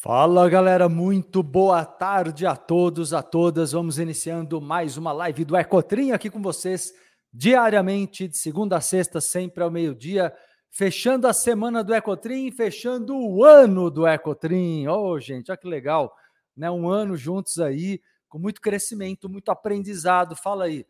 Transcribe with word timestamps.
Fala 0.00 0.48
galera, 0.48 0.88
muito 0.88 1.42
boa 1.42 1.84
tarde 1.84 2.46
a 2.46 2.54
todos, 2.54 3.12
a 3.12 3.20
todas. 3.20 3.72
Vamos 3.72 3.98
iniciando 3.98 4.60
mais 4.60 4.96
uma 4.96 5.10
live 5.10 5.44
do 5.44 5.56
Ecotrim 5.56 6.12
aqui 6.12 6.30
com 6.30 6.40
vocês 6.40 6.92
diariamente, 7.32 8.28
de 8.28 8.38
segunda 8.38 8.76
a 8.76 8.80
sexta, 8.80 9.20
sempre 9.20 9.60
ao 9.60 9.72
meio-dia, 9.72 10.32
fechando 10.70 11.26
a 11.26 11.32
semana 11.32 11.82
do 11.82 11.92
Ecotrim, 11.92 12.48
fechando 12.52 13.18
o 13.18 13.44
ano 13.44 13.90
do 13.90 14.06
Ecotrim. 14.06 14.86
Oh, 14.86 15.18
gente, 15.18 15.50
olha 15.50 15.58
que 15.58 15.66
legal, 15.66 16.14
né? 16.56 16.70
Um 16.70 16.88
ano 16.88 17.16
juntos 17.16 17.58
aí, 17.58 18.00
com 18.28 18.38
muito 18.38 18.60
crescimento, 18.60 19.28
muito 19.28 19.48
aprendizado. 19.48 20.36
Fala 20.36 20.66
aí. 20.66 20.86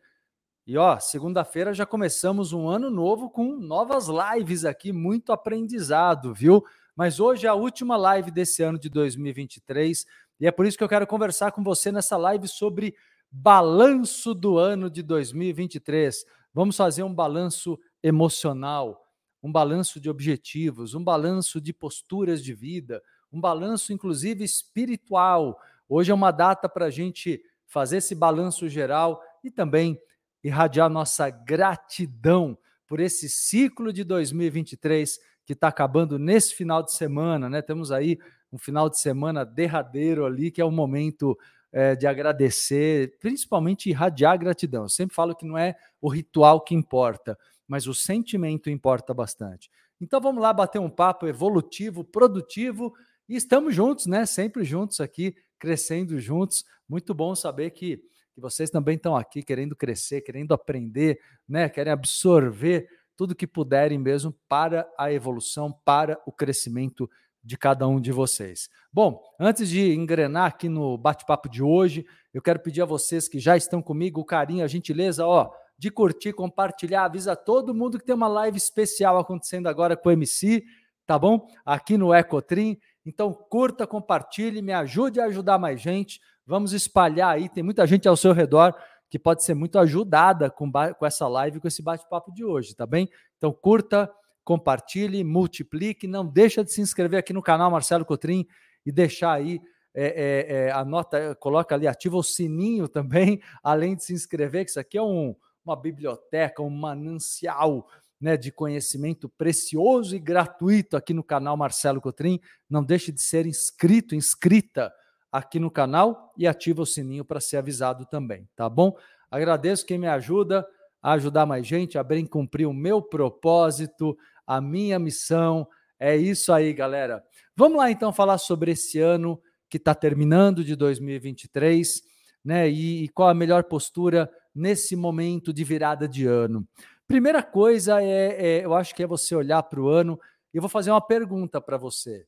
E 0.67 0.77
ó, 0.77 1.01
segunda-feira 1.01 1.73
já 1.73 1.87
começamos 1.87 2.53
um 2.53 2.69
ano 2.69 2.91
novo 2.91 3.31
com 3.31 3.57
novas 3.57 4.07
lives 4.07 4.67
aqui, 4.67 4.93
muito 4.93 5.33
aprendizado, 5.33 6.35
viu? 6.35 6.63
Mas 6.99 7.21
hoje 7.21 7.47
é 7.47 7.49
a 7.49 7.55
última 7.55 7.97
live 7.97 8.29
desse 8.29 8.61
ano 8.61 8.77
de 8.77 8.89
2023 8.89 10.05
e 10.41 10.49
é 10.49 10.51
por 10.51 10.67
isso 10.67 10.77
que 10.77 10.83
eu 10.83 10.89
quero 10.89 11.07
conversar 11.07 11.53
com 11.53 11.63
você 11.63 11.93
nessa 11.93 12.17
live 12.17 12.49
sobre 12.49 12.93
balanço 13.31 14.35
do 14.35 14.59
ano 14.59 14.91
de 14.91 15.01
2023. 15.05 16.27
Vamos 16.53 16.77
fazer 16.77 17.05
um 17.05 17.15
balanço 17.15 17.79
emocional, 18.03 19.07
um 19.41 19.53
balanço 19.53 20.01
de 20.01 20.11
objetivos, 20.11 20.93
um 20.93 21.05
balanço 21.05 21.61
de 21.61 21.73
posturas 21.73 22.43
de 22.43 22.53
vida, 22.53 23.01
um 23.33 23.41
balanço 23.41 23.93
inclusive 23.93 24.43
espiritual. 24.43 25.57
Hoje 25.89 26.11
é 26.11 26.15
uma 26.15 26.33
data 26.33 26.69
para 26.69 26.87
a 26.87 26.91
gente 26.91 27.41
fazer 27.65 27.99
esse 27.99 28.17
balanço 28.17 28.69
geral 28.69 29.23
e 29.45 29.53
também 29.53 30.03
irradiar 30.43 30.91
nossa 30.91 31.31
gratidão 31.31 32.59
por 32.89 32.99
esse 32.99 33.29
ciclo 33.29 33.93
de 33.93 34.03
2023 34.03 35.21
que 35.49 35.55
está 35.55 35.69
acabando 35.69 36.19
nesse 36.19 36.55
final 36.55 36.83
de 36.83 36.93
semana, 36.93 37.49
né? 37.49 37.63
Temos 37.63 37.91
aí 37.91 38.19
um 38.53 38.59
final 38.59 38.91
de 38.91 38.99
semana 38.99 39.47
derradeiro 39.47 40.27
ali, 40.27 40.51
que 40.51 40.61
é 40.61 40.65
o 40.65 40.71
momento 40.71 41.39
é, 41.73 41.97
de 41.97 42.07
agradecer, 42.07 43.17
principalmente 43.19 43.89
irradiar 43.89 44.39
gratidão. 44.39 44.83
Eu 44.83 44.91
sempre 44.91 45.15
falo 45.17 45.35
que 45.35 45.47
não 45.47 45.57
é 45.57 45.75
o 46.03 46.11
ritual 46.11 46.61
que 46.61 46.75
importa, 46.75 47.35
mas 47.67 47.87
o 47.87 47.95
sentimento 47.95 48.69
importa 48.69 49.15
bastante. 49.15 49.71
Então 49.99 50.21
vamos 50.21 50.43
lá 50.43 50.53
bater 50.53 50.79
um 50.79 50.91
papo 50.91 51.27
evolutivo, 51.27 52.05
produtivo 52.05 52.93
e 53.27 53.35
estamos 53.35 53.75
juntos, 53.75 54.05
né? 54.05 54.27
Sempre 54.27 54.65
juntos 54.65 55.01
aqui, 55.01 55.35
crescendo 55.59 56.21
juntos. 56.21 56.63
Muito 56.87 57.15
bom 57.15 57.35
saber 57.35 57.71
que, 57.71 57.97
que 58.35 58.41
vocês 58.43 58.69
também 58.69 58.97
estão 58.97 59.17
aqui 59.17 59.43
querendo 59.43 59.75
crescer, 59.75 60.21
querendo 60.21 60.53
aprender, 60.53 61.19
né? 61.49 61.71
Querem 61.71 61.91
absorver 61.91 62.87
tudo 63.19 63.35
que 63.35 63.49
puderem 63.49 63.99
mesmo 63.99 64.33
para 64.49 64.89
a 64.97 65.13
evolução, 65.13 65.77
para 65.85 66.17
o 66.25 66.31
crescimento 66.31 67.11
de 67.43 67.59
cada 67.59 67.89
um 67.89 68.01
de 68.01 68.13
vocês. 68.13 68.69
Bom, 68.93 69.21
antes 69.41 69.69
de 69.69 69.93
engrenar 69.93 70.47
aqui 70.47 70.69
no 70.69 70.97
bate-papo 70.97 71.49
de 71.49 71.61
hoje, 71.61 72.07
eu 72.33 72.41
quero 72.41 72.61
pedir 72.61 72.81
a 72.81 72.87
vocês 72.87 73.29
que 73.29 73.41
já 73.41 73.57
estão 73.57 73.83
comigo 73.83 74.21
o 74.21 74.25
carinho, 74.25 74.65
a 74.65 74.69
gentileza, 74.69 75.27
ó, 75.27 75.51
de 75.77 75.91
curtir, 75.91 76.33
compartilhar, 76.33 77.07
avisa 77.07 77.35
todo 77.35 77.75
mundo 77.75 77.99
que 77.99 78.05
tem 78.05 78.15
uma 78.15 78.29
live 78.29 78.57
especial 78.57 79.19
acontecendo 79.19 79.67
agora 79.67 79.97
com 79.97 80.11
o 80.11 80.13
MC, 80.13 80.63
tá 81.05 81.19
bom? 81.19 81.45
Aqui 81.67 81.99
no 81.99 82.15
Ecotrim. 82.15 82.79
Então 83.05 83.33
curta, 83.33 83.85
compartilhe, 83.85 84.63
me 84.63 84.73
ajude 84.73 85.21
a 85.21 85.25
ajudar 85.25 85.59
mais 85.59 85.81
gente. 85.81 86.21
Vamos 86.47 86.73
espalhar 86.73 87.35
aí, 87.35 87.49
tem 87.49 87.65
muita 87.65 87.85
gente 87.85 88.07
ao 88.07 88.17
seu 88.17 88.33
redor 88.33 88.77
que 89.11 89.19
pode 89.19 89.45
ser 89.45 89.55
muito 89.55 89.79
ajudada 89.79 90.51
com, 90.51 90.71
com 90.71 91.07
essa 91.07 91.27
live, 91.27 91.61
com 91.61 91.69
esse 91.69 91.83
bate-papo 91.83 92.33
de 92.33 92.45
hoje, 92.45 92.75
tá 92.75 92.87
bem? 92.87 93.09
Então 93.37 93.53
curta, 93.53 94.11
compartilhe, 94.45 95.25
multiplique, 95.25 96.07
não 96.07 96.27
deixa 96.27 96.65
de 96.65 96.73
se 96.73 96.81
inscrever 96.81 97.19
aqui 97.19 97.33
no 97.33 97.43
canal 97.43 97.71
Marcelo 97.71 98.05
Cotrim 98.05 98.47
e 98.85 98.93
deixar 98.93 99.33
aí 99.33 99.61
é, 99.95 100.07
é, 100.07 100.57
é, 100.57 100.71
a 100.71 100.85
nota, 100.85 101.35
coloca 101.37 101.75
ali, 101.75 101.87
ativa 101.87 102.17
o 102.17 102.23
sininho 102.23 102.87
também, 102.89 103.41
além 103.63 103.97
de 103.97 104.05
se 104.05 104.13
inscrever, 104.13 104.65
que 104.65 104.71
isso 104.71 104.81
aqui 104.81 104.99
é 104.99 105.03
um, 105.03 105.35
uma 105.65 105.77
biblioteca, 105.77 106.63
um 106.63 106.71
manancial 106.71 107.87
né, 108.21 108.37
de 108.37 108.51
conhecimento 108.51 109.29
precioso 109.29 110.15
e 110.15 110.19
gratuito 110.19 110.97
aqui 110.97 111.15
no 111.15 111.23
canal 111.23 111.57
Marcelo 111.57 112.01
Cotrim. 112.01 112.41
Não 112.69 112.83
deixe 112.83 113.13
de 113.13 113.23
ser 113.23 113.47
inscrito, 113.47 114.15
inscrita 114.15 114.93
aqui 115.31 115.59
no 115.59 115.71
canal 115.71 116.33
e 116.37 116.47
ativa 116.47 116.83
o 116.83 116.87
sininho 116.87 117.25
para 117.25 117.41
ser 117.41 117.59
avisado 117.59 118.07
também, 118.07 118.49
tá 118.57 118.69
bom? 118.69 118.97
Agradeço 119.31 119.85
quem 119.85 119.99
me 119.99 120.07
ajuda 120.07 120.67
a 121.03 121.13
ajudar 121.13 121.47
mais 121.47 121.67
gente, 121.67 121.99
a 121.99 122.03
bem 122.03 122.27
cumprir 122.27 122.67
o 122.67 122.73
meu 122.73 123.01
propósito, 123.01 124.17
a 124.47 124.61
minha 124.61 124.99
missão. 124.99 125.69
É 125.99 126.17
isso 126.17 126.53
aí, 126.53 126.73
galera. 126.73 127.23
Vamos 127.55 127.79
lá 127.79 127.91
então 127.91 128.13
falar 128.13 128.39
sobre 128.39 128.73
esse 128.73 128.99
ano 128.99 129.41
que 129.69 129.77
está 129.77 129.95
terminando 129.95 130.65
de 130.65 130.75
2023, 130.75 132.03
né? 132.45 132.69
E, 132.69 133.05
e 133.05 133.09
qual 133.09 133.29
a 133.29 133.35
melhor 133.35 133.65
postura 133.65 134.31
nesse 134.55 134.97
momento 134.97 135.53
de 135.53 135.63
virada 135.63 136.09
de 136.09 136.27
ano. 136.27 136.67
Primeira 137.07 137.43
coisa 137.43 138.03
é, 138.03 138.59
é 138.59 138.65
eu 138.65 138.75
acho 138.75 138.95
que 138.95 139.03
é 139.03 139.07
você 139.07 139.35
olhar 139.35 139.63
para 139.63 139.81
o 139.81 139.89
ano 139.89 140.19
e 140.53 140.57
eu 140.57 140.63
vou 140.63 140.69
fazer 140.69 140.91
uma 140.91 141.01
pergunta 141.01 141.61
para 141.61 141.77
você. 141.77 142.27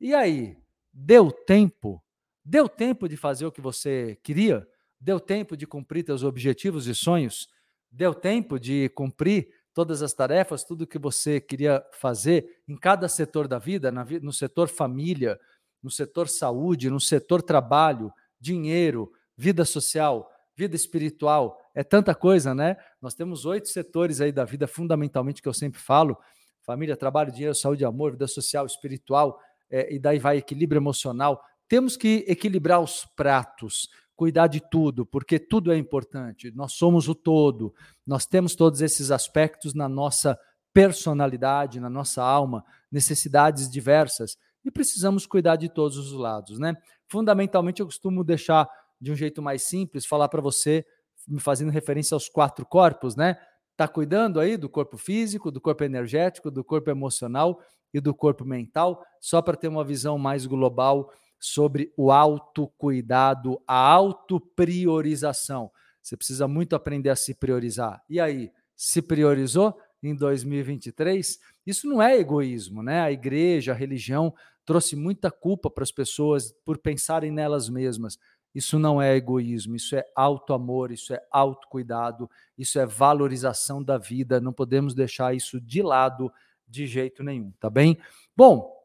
E 0.00 0.14
aí, 0.14 0.56
deu 0.92 1.30
tempo 1.30 2.02
Deu 2.50 2.68
tempo 2.68 3.08
de 3.08 3.16
fazer 3.16 3.46
o 3.46 3.52
que 3.52 3.60
você 3.60 4.18
queria? 4.24 4.66
Deu 5.00 5.20
tempo 5.20 5.56
de 5.56 5.68
cumprir 5.68 6.04
seus 6.04 6.24
objetivos 6.24 6.88
e 6.88 6.94
sonhos? 6.96 7.48
Deu 7.88 8.12
tempo 8.12 8.58
de 8.58 8.88
cumprir 8.88 9.50
todas 9.72 10.02
as 10.02 10.12
tarefas, 10.12 10.64
tudo 10.64 10.84
que 10.84 10.98
você 10.98 11.40
queria 11.40 11.80
fazer 11.92 12.60
em 12.66 12.76
cada 12.76 13.08
setor 13.08 13.46
da 13.46 13.56
vida, 13.60 13.92
no 13.92 14.32
setor 14.32 14.68
família, 14.68 15.38
no 15.80 15.92
setor 15.92 16.28
saúde, 16.28 16.90
no 16.90 16.98
setor 16.98 17.40
trabalho, 17.40 18.12
dinheiro, 18.40 19.12
vida 19.36 19.64
social, 19.64 20.28
vida 20.56 20.74
espiritual, 20.74 21.56
é 21.72 21.84
tanta 21.84 22.16
coisa, 22.16 22.52
né? 22.52 22.76
Nós 23.00 23.14
temos 23.14 23.46
oito 23.46 23.68
setores 23.68 24.20
aí 24.20 24.32
da 24.32 24.44
vida, 24.44 24.66
fundamentalmente, 24.66 25.40
que 25.40 25.48
eu 25.48 25.54
sempre 25.54 25.80
falo: 25.80 26.18
família, 26.62 26.96
trabalho, 26.96 27.30
dinheiro, 27.30 27.54
saúde, 27.54 27.84
amor, 27.84 28.10
vida 28.10 28.26
social, 28.26 28.66
espiritual, 28.66 29.38
é, 29.70 29.94
e 29.94 30.00
daí 30.00 30.18
vai 30.18 30.38
equilíbrio 30.38 30.80
emocional. 30.80 31.40
Temos 31.70 31.96
que 31.96 32.24
equilibrar 32.26 32.80
os 32.80 33.06
pratos, 33.14 33.88
cuidar 34.16 34.48
de 34.48 34.60
tudo, 34.60 35.06
porque 35.06 35.38
tudo 35.38 35.70
é 35.70 35.78
importante. 35.78 36.50
Nós 36.50 36.72
somos 36.72 37.08
o 37.08 37.14
todo. 37.14 37.72
Nós 38.04 38.26
temos 38.26 38.56
todos 38.56 38.80
esses 38.80 39.12
aspectos 39.12 39.72
na 39.72 39.88
nossa 39.88 40.36
personalidade, 40.72 41.78
na 41.78 41.88
nossa 41.88 42.24
alma, 42.24 42.64
necessidades 42.90 43.70
diversas 43.70 44.36
e 44.64 44.70
precisamos 44.70 45.26
cuidar 45.26 45.54
de 45.54 45.68
todos 45.68 45.96
os 45.96 46.10
lados, 46.12 46.58
né? 46.58 46.74
Fundamentalmente 47.06 47.78
eu 47.78 47.86
costumo 47.86 48.24
deixar 48.24 48.68
de 49.00 49.12
um 49.12 49.14
jeito 49.14 49.40
mais 49.40 49.62
simples, 49.62 50.04
falar 50.04 50.28
para 50.28 50.42
você, 50.42 50.84
me 51.28 51.38
fazendo 51.38 51.70
referência 51.70 52.16
aos 52.16 52.28
quatro 52.28 52.66
corpos, 52.66 53.14
né? 53.14 53.36
Tá 53.76 53.86
cuidando 53.86 54.40
aí 54.40 54.56
do 54.56 54.68
corpo 54.68 54.98
físico, 54.98 55.52
do 55.52 55.60
corpo 55.60 55.84
energético, 55.84 56.50
do 56.50 56.64
corpo 56.64 56.90
emocional 56.90 57.60
e 57.94 58.00
do 58.00 58.12
corpo 58.12 58.44
mental, 58.44 59.04
só 59.20 59.40
para 59.40 59.56
ter 59.56 59.68
uma 59.68 59.84
visão 59.84 60.18
mais 60.18 60.46
global 60.46 61.12
sobre 61.40 61.90
o 61.96 62.12
autocuidado, 62.12 63.60
a 63.66 63.74
autopriorização. 63.74 65.70
Você 66.02 66.16
precisa 66.16 66.46
muito 66.46 66.76
aprender 66.76 67.08
a 67.08 67.16
se 67.16 67.34
priorizar. 67.34 68.02
E 68.08 68.20
aí, 68.20 68.52
se 68.76 69.00
priorizou 69.00 69.76
em 70.02 70.14
2023? 70.14 71.38
Isso 71.66 71.88
não 71.88 72.02
é 72.02 72.18
egoísmo, 72.18 72.82
né? 72.82 73.00
A 73.00 73.10
igreja, 73.10 73.72
a 73.72 73.74
religião 73.74 74.34
trouxe 74.64 74.94
muita 74.94 75.30
culpa 75.30 75.70
para 75.70 75.82
as 75.82 75.90
pessoas 75.90 76.52
por 76.64 76.78
pensarem 76.78 77.30
nelas 77.30 77.68
mesmas. 77.68 78.18
Isso 78.54 78.78
não 78.78 79.00
é 79.00 79.16
egoísmo, 79.16 79.76
isso 79.76 79.94
é 79.96 80.04
auto-amor, 80.14 80.90
isso 80.90 81.14
é 81.14 81.22
autocuidado, 81.30 82.28
isso 82.58 82.78
é 82.78 82.84
valorização 82.84 83.82
da 83.82 83.96
vida. 83.96 84.40
Não 84.40 84.52
podemos 84.52 84.94
deixar 84.94 85.34
isso 85.34 85.60
de 85.60 85.82
lado 85.82 86.32
de 86.66 86.86
jeito 86.86 87.22
nenhum, 87.22 87.52
tá 87.58 87.70
bem? 87.70 87.98
Bom, 88.36 88.79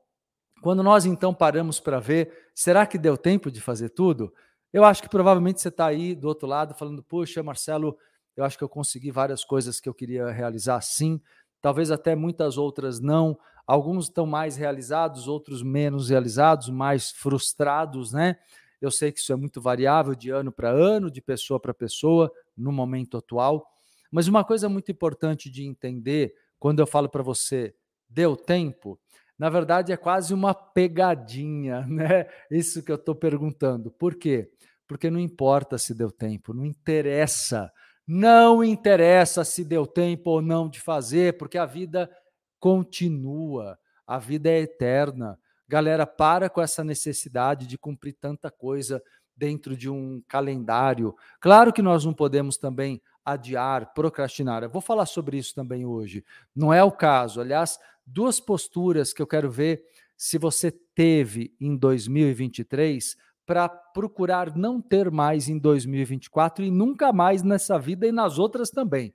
quando 0.65 0.81
nós 0.81 1.05
então 1.05 1.31
paramos 1.31 1.79
para 1.79 1.99
ver, 1.99 2.49
será 2.55 2.87
que 2.87 2.97
deu 2.97 3.15
tempo 3.15 3.51
de 3.51 3.61
fazer 3.61 3.89
tudo? 3.89 4.33
Eu 4.73 4.83
acho 4.83 4.99
que 4.99 5.07
provavelmente 5.07 5.61
você 5.61 5.67
está 5.67 5.85
aí 5.85 6.15
do 6.15 6.27
outro 6.27 6.47
lado 6.47 6.73
falando, 6.73 7.03
puxa, 7.03 7.43
Marcelo, 7.43 7.95
eu 8.35 8.43
acho 8.43 8.57
que 8.57 8.63
eu 8.63 8.67
consegui 8.67 9.11
várias 9.11 9.45
coisas 9.45 9.79
que 9.79 9.87
eu 9.87 9.93
queria 9.93 10.27
realizar 10.31 10.81
sim, 10.81 11.21
talvez 11.61 11.91
até 11.91 12.15
muitas 12.15 12.57
outras 12.57 12.99
não. 12.99 13.37
Alguns 13.67 14.05
estão 14.05 14.25
mais 14.25 14.57
realizados, 14.57 15.27
outros 15.27 15.61
menos 15.61 16.09
realizados, 16.09 16.67
mais 16.67 17.11
frustrados, 17.11 18.11
né? 18.11 18.35
Eu 18.81 18.89
sei 18.89 19.11
que 19.11 19.19
isso 19.19 19.31
é 19.31 19.35
muito 19.35 19.61
variável 19.61 20.15
de 20.15 20.31
ano 20.31 20.51
para 20.51 20.71
ano, 20.71 21.11
de 21.11 21.21
pessoa 21.21 21.59
para 21.59 21.75
pessoa, 21.75 22.31
no 22.57 22.71
momento 22.71 23.17
atual. 23.17 23.67
Mas 24.09 24.27
uma 24.27 24.43
coisa 24.43 24.67
muito 24.67 24.91
importante 24.91 25.47
de 25.47 25.63
entender 25.63 26.33
quando 26.57 26.79
eu 26.79 26.87
falo 26.87 27.07
para 27.07 27.21
você, 27.21 27.75
deu 28.09 28.35
tempo, 28.35 28.99
na 29.37 29.49
verdade, 29.49 29.91
é 29.91 29.97
quase 29.97 30.33
uma 30.33 30.53
pegadinha, 30.53 31.81
né? 31.87 32.27
Isso 32.49 32.83
que 32.83 32.91
eu 32.91 32.95
estou 32.95 33.15
perguntando. 33.15 33.91
Por 33.91 34.15
quê? 34.15 34.49
Porque 34.87 35.09
não 35.09 35.19
importa 35.19 35.77
se 35.77 35.93
deu 35.93 36.11
tempo, 36.11 36.53
não 36.53 36.65
interessa. 36.65 37.71
Não 38.07 38.63
interessa 38.63 39.43
se 39.43 39.63
deu 39.63 39.87
tempo 39.87 40.29
ou 40.29 40.41
não 40.41 40.69
de 40.69 40.79
fazer, 40.79 41.37
porque 41.37 41.57
a 41.57 41.65
vida 41.65 42.09
continua, 42.59 43.79
a 44.05 44.19
vida 44.19 44.49
é 44.49 44.59
eterna. 44.59 45.39
Galera, 45.67 46.05
para 46.05 46.47
com 46.47 46.61
essa 46.61 46.83
necessidade 46.83 47.65
de 47.65 47.77
cumprir 47.79 48.13
tanta 48.13 48.51
coisa 48.51 49.01
dentro 49.35 49.75
de 49.75 49.89
um 49.89 50.21
calendário. 50.27 51.15
Claro 51.39 51.73
que 51.73 51.81
nós 51.81 52.05
não 52.05 52.13
podemos 52.13 52.57
também 52.57 53.01
adiar, 53.25 53.91
procrastinar. 53.93 54.61
Eu 54.61 54.69
vou 54.69 54.81
falar 54.81 55.07
sobre 55.07 55.37
isso 55.37 55.55
também 55.55 55.83
hoje. 55.83 56.23
Não 56.55 56.71
é 56.71 56.83
o 56.83 56.91
caso. 56.91 57.41
Aliás, 57.41 57.79
duas 58.05 58.39
posturas 58.39 59.13
que 59.13 59.21
eu 59.21 59.27
quero 59.27 59.49
ver 59.49 59.83
se 60.15 60.37
você 60.37 60.71
teve 60.71 61.55
em 61.59 61.75
2023 61.75 63.15
para 63.45 63.69
procurar 63.69 64.55
não 64.55 64.81
ter 64.81 65.11
mais 65.11 65.47
em 65.47 65.57
2024 65.59 66.65
e 66.65 66.71
nunca 66.71 67.13
mais 67.13 67.43
nessa 67.43 67.77
vida 67.77 68.07
e 68.07 68.11
nas 68.11 68.39
outras 68.39 68.69
também. 68.69 69.13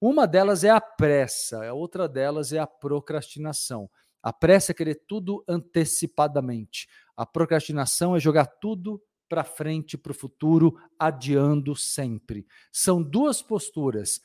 Uma 0.00 0.26
delas 0.26 0.62
é 0.62 0.70
a 0.70 0.80
pressa, 0.80 1.64
a 1.64 1.72
outra 1.72 2.06
delas 2.08 2.52
é 2.52 2.58
a 2.58 2.66
procrastinação. 2.66 3.90
A 4.22 4.32
pressa 4.32 4.72
é 4.72 4.74
querer 4.74 5.02
tudo 5.06 5.44
antecipadamente. 5.48 6.88
A 7.16 7.24
procrastinação 7.24 8.14
é 8.14 8.20
jogar 8.20 8.46
tudo 8.46 9.00
para 9.28 9.42
frente, 9.42 9.96
para 9.96 10.12
o 10.12 10.14
futuro, 10.14 10.76
adiando 10.98 11.74
sempre. 11.74 12.46
São 12.70 13.02
duas 13.02 13.42
posturas 13.42 14.20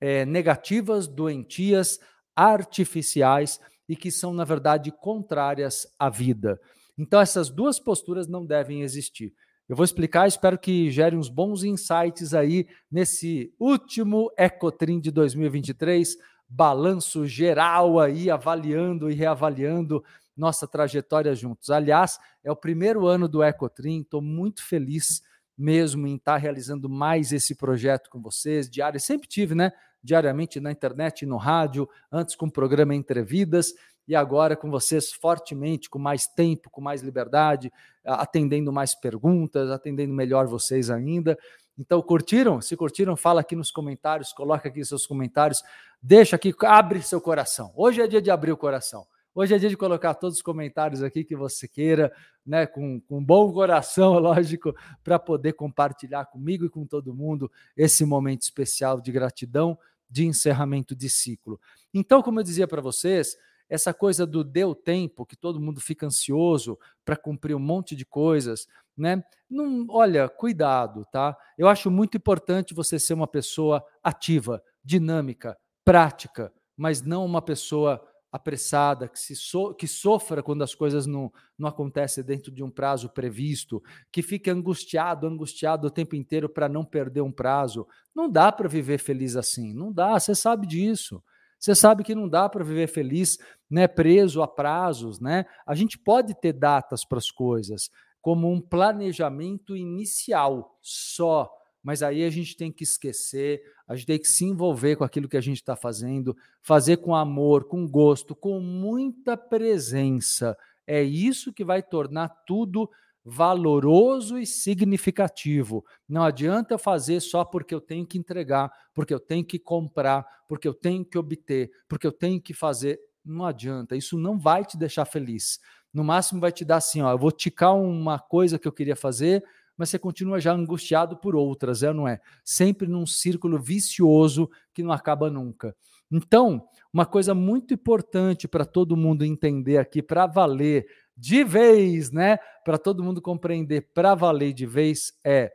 é, 0.00 0.24
negativas, 0.24 1.06
doentias, 1.06 2.00
artificiais 2.34 3.60
e 3.88 3.96
que 3.96 4.10
são, 4.10 4.32
na 4.32 4.44
verdade, 4.44 4.92
contrárias 4.92 5.86
à 5.98 6.08
vida. 6.08 6.60
Então, 6.96 7.20
essas 7.20 7.50
duas 7.50 7.80
posturas 7.80 8.28
não 8.28 8.44
devem 8.44 8.82
existir. 8.82 9.32
Eu 9.68 9.76
vou 9.76 9.84
explicar, 9.84 10.26
espero 10.26 10.58
que 10.58 10.90
gere 10.90 11.16
uns 11.16 11.28
bons 11.28 11.62
insights 11.62 12.34
aí 12.34 12.66
nesse 12.90 13.54
último 13.58 14.30
Ecotrim 14.36 15.00
de 15.00 15.10
2023, 15.10 16.16
balanço 16.48 17.26
geral 17.26 18.00
aí, 18.00 18.28
avaliando 18.28 19.08
e 19.08 19.14
reavaliando 19.14 20.04
nossa 20.36 20.66
trajetória 20.66 21.34
juntos. 21.34 21.70
Aliás, 21.70 22.18
é 22.42 22.50
o 22.50 22.56
primeiro 22.56 23.06
ano 23.06 23.28
do 23.28 23.42
Ecotrim, 23.42 24.00
estou 24.00 24.20
muito 24.20 24.64
feliz 24.64 25.22
mesmo 25.56 26.06
em 26.06 26.16
estar 26.16 26.38
realizando 26.38 26.88
mais 26.88 27.32
esse 27.32 27.54
projeto 27.54 28.08
com 28.08 28.20
vocês, 28.20 28.68
diário, 28.68 28.98
sempre 28.98 29.28
tive, 29.28 29.54
né? 29.54 29.70
Diariamente 30.02 30.60
na 30.60 30.70
internet 30.72 31.22
e 31.22 31.26
no 31.26 31.36
rádio, 31.36 31.88
antes 32.10 32.34
com 32.34 32.46
o 32.46 32.52
programa 32.52 32.94
Entrevidas, 32.94 33.74
e 34.08 34.16
agora 34.16 34.56
com 34.56 34.70
vocês 34.70 35.12
fortemente, 35.12 35.88
com 35.88 35.98
mais 35.98 36.26
tempo, 36.26 36.68
com 36.68 36.80
mais 36.80 37.00
liberdade, 37.00 37.72
atendendo 38.04 38.72
mais 38.72 38.94
perguntas, 38.94 39.70
atendendo 39.70 40.12
melhor 40.12 40.46
vocês 40.48 40.90
ainda. 40.90 41.38
Então, 41.78 42.02
curtiram? 42.02 42.60
Se 42.60 42.76
curtiram, 42.76 43.16
fala 43.16 43.40
aqui 43.40 43.54
nos 43.54 43.70
comentários, 43.70 44.32
coloca 44.32 44.68
aqui 44.68 44.84
seus 44.84 45.06
comentários, 45.06 45.62
deixa 46.02 46.36
aqui, 46.36 46.52
abre 46.62 47.00
seu 47.02 47.20
coração. 47.20 47.72
Hoje 47.76 48.02
é 48.02 48.06
dia 48.06 48.20
de 48.20 48.30
abrir 48.30 48.52
o 48.52 48.56
coração. 48.56 49.06
Hoje 49.32 49.54
é 49.54 49.58
dia 49.58 49.68
de 49.68 49.76
colocar 49.76 50.14
todos 50.14 50.38
os 50.38 50.42
comentários 50.42 51.04
aqui 51.04 51.22
que 51.22 51.36
você 51.36 51.68
queira, 51.68 52.12
né, 52.44 52.66
com, 52.66 53.00
com 53.00 53.24
bom 53.24 53.52
coração, 53.52 54.14
lógico, 54.18 54.74
para 55.04 55.20
poder 55.20 55.52
compartilhar 55.52 56.26
comigo 56.26 56.64
e 56.64 56.68
com 56.68 56.84
todo 56.84 57.14
mundo 57.14 57.50
esse 57.76 58.04
momento 58.04 58.42
especial 58.42 59.00
de 59.00 59.12
gratidão, 59.12 59.78
de 60.10 60.26
encerramento 60.26 60.94
de 60.94 61.08
ciclo. 61.08 61.60
Então, 61.94 62.22
como 62.22 62.40
eu 62.40 62.44
dizia 62.44 62.66
para 62.66 62.82
vocês, 62.82 63.36
essa 63.68 63.94
coisa 63.94 64.26
do 64.26 64.42
deu 64.42 64.74
tempo, 64.74 65.24
que 65.24 65.36
todo 65.36 65.60
mundo 65.60 65.80
fica 65.80 66.04
ansioso 66.04 66.76
para 67.04 67.16
cumprir 67.16 67.54
um 67.54 67.60
monte 67.60 67.94
de 67.94 68.04
coisas, 68.04 68.66
né? 68.96 69.22
Não, 69.48 69.86
olha, 69.88 70.28
cuidado, 70.28 71.06
tá? 71.12 71.36
Eu 71.56 71.68
acho 71.68 71.90
muito 71.90 72.16
importante 72.16 72.74
você 72.74 72.98
ser 72.98 73.14
uma 73.14 73.28
pessoa 73.28 73.84
ativa, 74.02 74.62
dinâmica, 74.84 75.56
prática, 75.84 76.52
mas 76.76 77.00
não 77.00 77.24
uma 77.24 77.40
pessoa 77.40 78.04
apressada, 78.32 79.08
que, 79.08 79.18
se 79.18 79.34
so, 79.34 79.74
que 79.74 79.88
sofra 79.88 80.42
quando 80.42 80.62
as 80.62 80.74
coisas 80.74 81.06
não, 81.06 81.32
não 81.58 81.68
acontecem 81.68 82.22
dentro 82.22 82.52
de 82.52 82.62
um 82.62 82.70
prazo 82.70 83.08
previsto, 83.08 83.82
que 84.12 84.22
fique 84.22 84.50
angustiado, 84.50 85.26
angustiado 85.26 85.88
o 85.88 85.90
tempo 85.90 86.14
inteiro 86.14 86.48
para 86.48 86.68
não 86.68 86.84
perder 86.84 87.22
um 87.22 87.32
prazo. 87.32 87.86
Não 88.14 88.30
dá 88.30 88.52
para 88.52 88.68
viver 88.68 88.98
feliz 88.98 89.36
assim, 89.36 89.74
não 89.74 89.92
dá, 89.92 90.18
você 90.18 90.34
sabe 90.34 90.66
disso. 90.66 91.22
Você 91.58 91.74
sabe 91.74 92.02
que 92.02 92.14
não 92.14 92.26
dá 92.26 92.48
para 92.48 92.64
viver 92.64 92.86
feliz, 92.86 93.36
né, 93.70 93.86
preso 93.86 94.40
a 94.42 94.48
prazos, 94.48 95.20
né? 95.20 95.44
A 95.66 95.74
gente 95.74 95.98
pode 95.98 96.34
ter 96.40 96.54
datas 96.54 97.04
para 97.04 97.18
as 97.18 97.30
coisas, 97.30 97.90
como 98.22 98.50
um 98.50 98.60
planejamento 98.60 99.76
inicial 99.76 100.78
só, 100.80 101.50
mas 101.82 102.02
aí 102.02 102.24
a 102.24 102.30
gente 102.30 102.56
tem 102.56 102.70
que 102.70 102.84
esquecer, 102.84 103.62
a 103.86 103.96
gente 103.96 104.06
tem 104.06 104.18
que 104.18 104.28
se 104.28 104.44
envolver 104.44 104.96
com 104.96 105.04
aquilo 105.04 105.28
que 105.28 105.36
a 105.36 105.40
gente 105.40 105.56
está 105.56 105.74
fazendo, 105.74 106.36
fazer 106.62 106.98
com 106.98 107.14
amor, 107.14 107.64
com 107.64 107.88
gosto, 107.88 108.34
com 108.34 108.60
muita 108.60 109.36
presença. 109.36 110.56
É 110.86 111.02
isso 111.02 111.52
que 111.52 111.64
vai 111.64 111.82
tornar 111.82 112.28
tudo 112.46 112.90
valoroso 113.24 114.38
e 114.38 114.46
significativo. 114.46 115.84
Não 116.08 116.22
adianta 116.22 116.78
fazer 116.78 117.20
só 117.20 117.44
porque 117.44 117.74
eu 117.74 117.80
tenho 117.80 118.06
que 118.06 118.18
entregar, 118.18 118.70
porque 118.94 119.12
eu 119.12 119.20
tenho 119.20 119.44
que 119.44 119.58
comprar, 119.58 120.26
porque 120.48 120.66
eu 120.66 120.74
tenho 120.74 121.04
que 121.04 121.18
obter, 121.18 121.70
porque 121.88 122.06
eu 122.06 122.12
tenho 122.12 122.40
que 122.40 122.54
fazer. 122.54 122.98
Não 123.24 123.44
adianta, 123.44 123.96
isso 123.96 124.18
não 124.18 124.38
vai 124.38 124.64
te 124.64 124.76
deixar 124.76 125.04
feliz. 125.04 125.60
No 125.92 126.04
máximo 126.04 126.40
vai 126.40 126.52
te 126.52 126.64
dar 126.64 126.76
assim, 126.76 127.02
ó, 127.02 127.10
eu 127.12 127.18
vou 127.18 127.32
ticar 127.32 127.74
uma 127.74 128.18
coisa 128.18 128.58
que 128.58 128.66
eu 128.66 128.72
queria 128.72 128.96
fazer, 128.96 129.44
mas 129.80 129.88
você 129.88 129.98
continua 129.98 130.38
já 130.38 130.52
angustiado 130.52 131.16
por 131.16 131.34
outras, 131.34 131.82
é 131.82 131.90
não 131.90 132.06
é? 132.06 132.20
Sempre 132.44 132.86
num 132.86 133.06
círculo 133.06 133.58
vicioso 133.58 134.50
que 134.74 134.82
não 134.82 134.92
acaba 134.92 135.30
nunca. 135.30 135.74
Então, 136.12 136.68
uma 136.92 137.06
coisa 137.06 137.34
muito 137.34 137.72
importante 137.72 138.46
para 138.46 138.66
todo 138.66 138.94
mundo 138.94 139.24
entender 139.24 139.78
aqui, 139.78 140.02
para 140.02 140.26
valer 140.26 140.86
de 141.16 141.42
vez, 141.42 142.10
né? 142.12 142.36
Para 142.62 142.76
todo 142.76 143.02
mundo 143.02 143.22
compreender, 143.22 143.88
para 143.94 144.14
valer 144.14 144.52
de 144.52 144.66
vez, 144.66 145.14
é, 145.24 145.50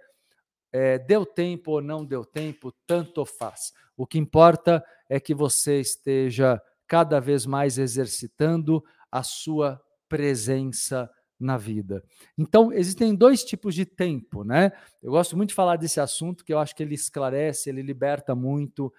é 0.73 0.97
deu 0.97 1.23
tempo 1.23 1.73
ou 1.73 1.81
não 1.81 2.03
deu 2.03 2.25
tempo, 2.25 2.73
tanto 2.87 3.23
faz. 3.25 3.73
O 3.95 4.07
que 4.07 4.17
importa 4.17 4.83
é 5.07 5.19
que 5.19 5.35
você 5.35 5.79
esteja 5.81 6.59
cada 6.87 7.19
vez 7.19 7.45
mais 7.45 7.77
exercitando 7.77 8.83
a 9.11 9.21
sua 9.21 9.79
presença 10.09 11.07
na 11.39 11.57
vida. 11.57 12.03
Então, 12.37 12.71
existem 12.71 13.13
dois 13.13 13.43
tipos 13.43 13.75
de 13.75 13.85
tempo, 13.85 14.43
né? 14.43 14.71
Eu 15.01 15.11
gosto 15.11 15.35
muito 15.35 15.49
de 15.49 15.55
falar 15.55 15.77
desse 15.77 15.99
assunto, 15.99 16.43
que 16.43 16.53
eu 16.53 16.59
acho 16.59 16.75
que 16.75 16.83
ele 16.83 16.95
esclarece, 16.95 17.69
ele 17.69 17.81
liberta 17.81 18.33
muito. 18.33 18.93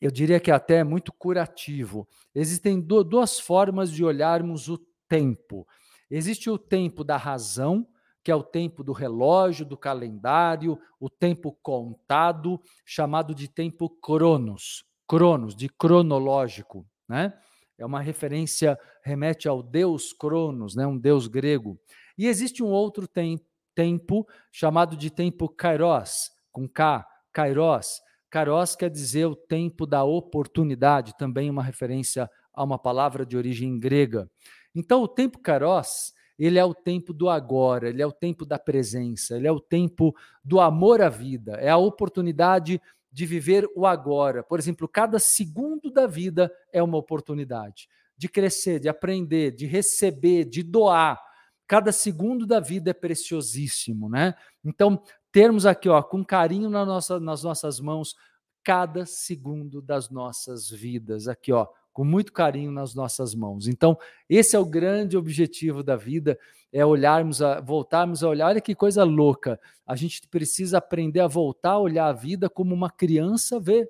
Eu 0.00 0.10
diria 0.10 0.40
que 0.40 0.50
até 0.50 0.76
é 0.76 0.84
muito 0.84 1.12
curativo. 1.12 2.08
Existem 2.34 2.80
duas 2.80 3.40
formas 3.40 3.90
de 3.90 4.04
olharmos 4.04 4.68
o 4.68 4.78
tempo. 5.08 5.66
Existe 6.10 6.50
o 6.50 6.58
tempo 6.58 7.02
da 7.04 7.16
razão, 7.16 7.86
que 8.22 8.30
é 8.30 8.34
o 8.34 8.42
tempo 8.42 8.84
do 8.84 8.92
relógio, 8.92 9.64
do 9.64 9.76
calendário, 9.76 10.78
o 10.98 11.08
tempo 11.08 11.56
contado, 11.62 12.60
chamado 12.84 13.34
de 13.34 13.48
tempo 13.48 13.88
cronos, 13.88 14.84
cronos, 15.08 15.54
de 15.54 15.68
cronológico, 15.68 16.86
né? 17.08 17.32
É 17.80 17.86
uma 17.86 18.00
referência, 18.00 18.78
remete 19.02 19.48
ao 19.48 19.62
deus 19.62 20.12
Cronos, 20.12 20.74
né, 20.74 20.86
um 20.86 20.98
deus 20.98 21.26
grego. 21.26 21.78
E 22.18 22.26
existe 22.26 22.62
um 22.62 22.68
outro 22.68 23.08
tem, 23.08 23.40
tempo 23.74 24.26
chamado 24.52 24.96
de 24.96 25.10
tempo 25.10 25.48
kairos, 25.48 26.30
com 26.52 26.68
K, 26.68 27.06
kairos. 27.32 28.00
Kairos 28.28 28.76
quer 28.76 28.90
dizer 28.90 29.24
o 29.24 29.34
tempo 29.34 29.86
da 29.86 30.04
oportunidade, 30.04 31.16
também 31.16 31.48
uma 31.48 31.62
referência 31.62 32.30
a 32.52 32.62
uma 32.62 32.78
palavra 32.78 33.24
de 33.24 33.36
origem 33.36 33.78
grega. 33.78 34.30
Então, 34.74 35.02
o 35.02 35.08
tempo 35.08 35.38
kairos, 35.38 36.12
ele 36.38 36.58
é 36.58 36.64
o 36.64 36.74
tempo 36.74 37.12
do 37.12 37.28
agora, 37.28 37.88
ele 37.88 38.02
é 38.02 38.06
o 38.06 38.12
tempo 38.12 38.44
da 38.44 38.58
presença, 38.58 39.36
ele 39.36 39.46
é 39.46 39.52
o 39.52 39.60
tempo 39.60 40.14
do 40.44 40.60
amor 40.60 41.00
à 41.00 41.08
vida, 41.08 41.52
é 41.54 41.70
a 41.70 41.76
oportunidade 41.76 42.80
de 43.12 43.26
viver 43.26 43.68
o 43.74 43.86
agora. 43.86 44.42
Por 44.42 44.58
exemplo, 44.58 44.88
cada 44.88 45.18
segundo 45.18 45.90
da 45.90 46.06
vida 46.06 46.52
é 46.72 46.82
uma 46.82 46.98
oportunidade 46.98 47.88
de 48.16 48.28
crescer, 48.28 48.78
de 48.78 48.88
aprender, 48.88 49.50
de 49.52 49.66
receber, 49.66 50.44
de 50.44 50.62
doar. 50.62 51.18
Cada 51.66 51.90
segundo 51.90 52.46
da 52.46 52.60
vida 52.60 52.90
é 52.90 52.94
preciosíssimo, 52.94 54.10
né? 54.10 54.34
Então, 54.62 55.02
termos 55.32 55.64
aqui, 55.64 55.88
ó, 55.88 56.02
com 56.02 56.24
carinho 56.24 56.68
na 56.68 56.84
nossa, 56.84 57.18
nas 57.18 57.42
nossas 57.42 57.80
mãos, 57.80 58.14
cada 58.62 59.06
segundo 59.06 59.80
das 59.80 60.10
nossas 60.10 60.68
vidas, 60.68 61.28
aqui, 61.28 61.50
ó, 61.50 61.66
com 61.92 62.04
muito 62.04 62.32
carinho 62.32 62.70
nas 62.70 62.94
nossas 62.94 63.34
mãos. 63.34 63.66
Então, 63.66 63.96
esse 64.28 64.54
é 64.54 64.58
o 64.58 64.66
grande 64.66 65.16
objetivo 65.16 65.82
da 65.82 65.96
vida, 65.96 66.38
é 66.72 66.84
olharmos, 66.84 67.42
a, 67.42 67.60
voltarmos 67.60 68.22
a 68.22 68.28
olhar. 68.28 68.46
Olha 68.46 68.60
que 68.60 68.74
coisa 68.74 69.04
louca. 69.04 69.60
A 69.86 69.96
gente 69.96 70.26
precisa 70.28 70.78
aprender 70.78 71.20
a 71.20 71.26
voltar 71.26 71.72
a 71.72 71.78
olhar 71.78 72.06
a 72.06 72.12
vida 72.12 72.48
como 72.48 72.74
uma 72.74 72.90
criança 72.90 73.58
vê. 73.58 73.88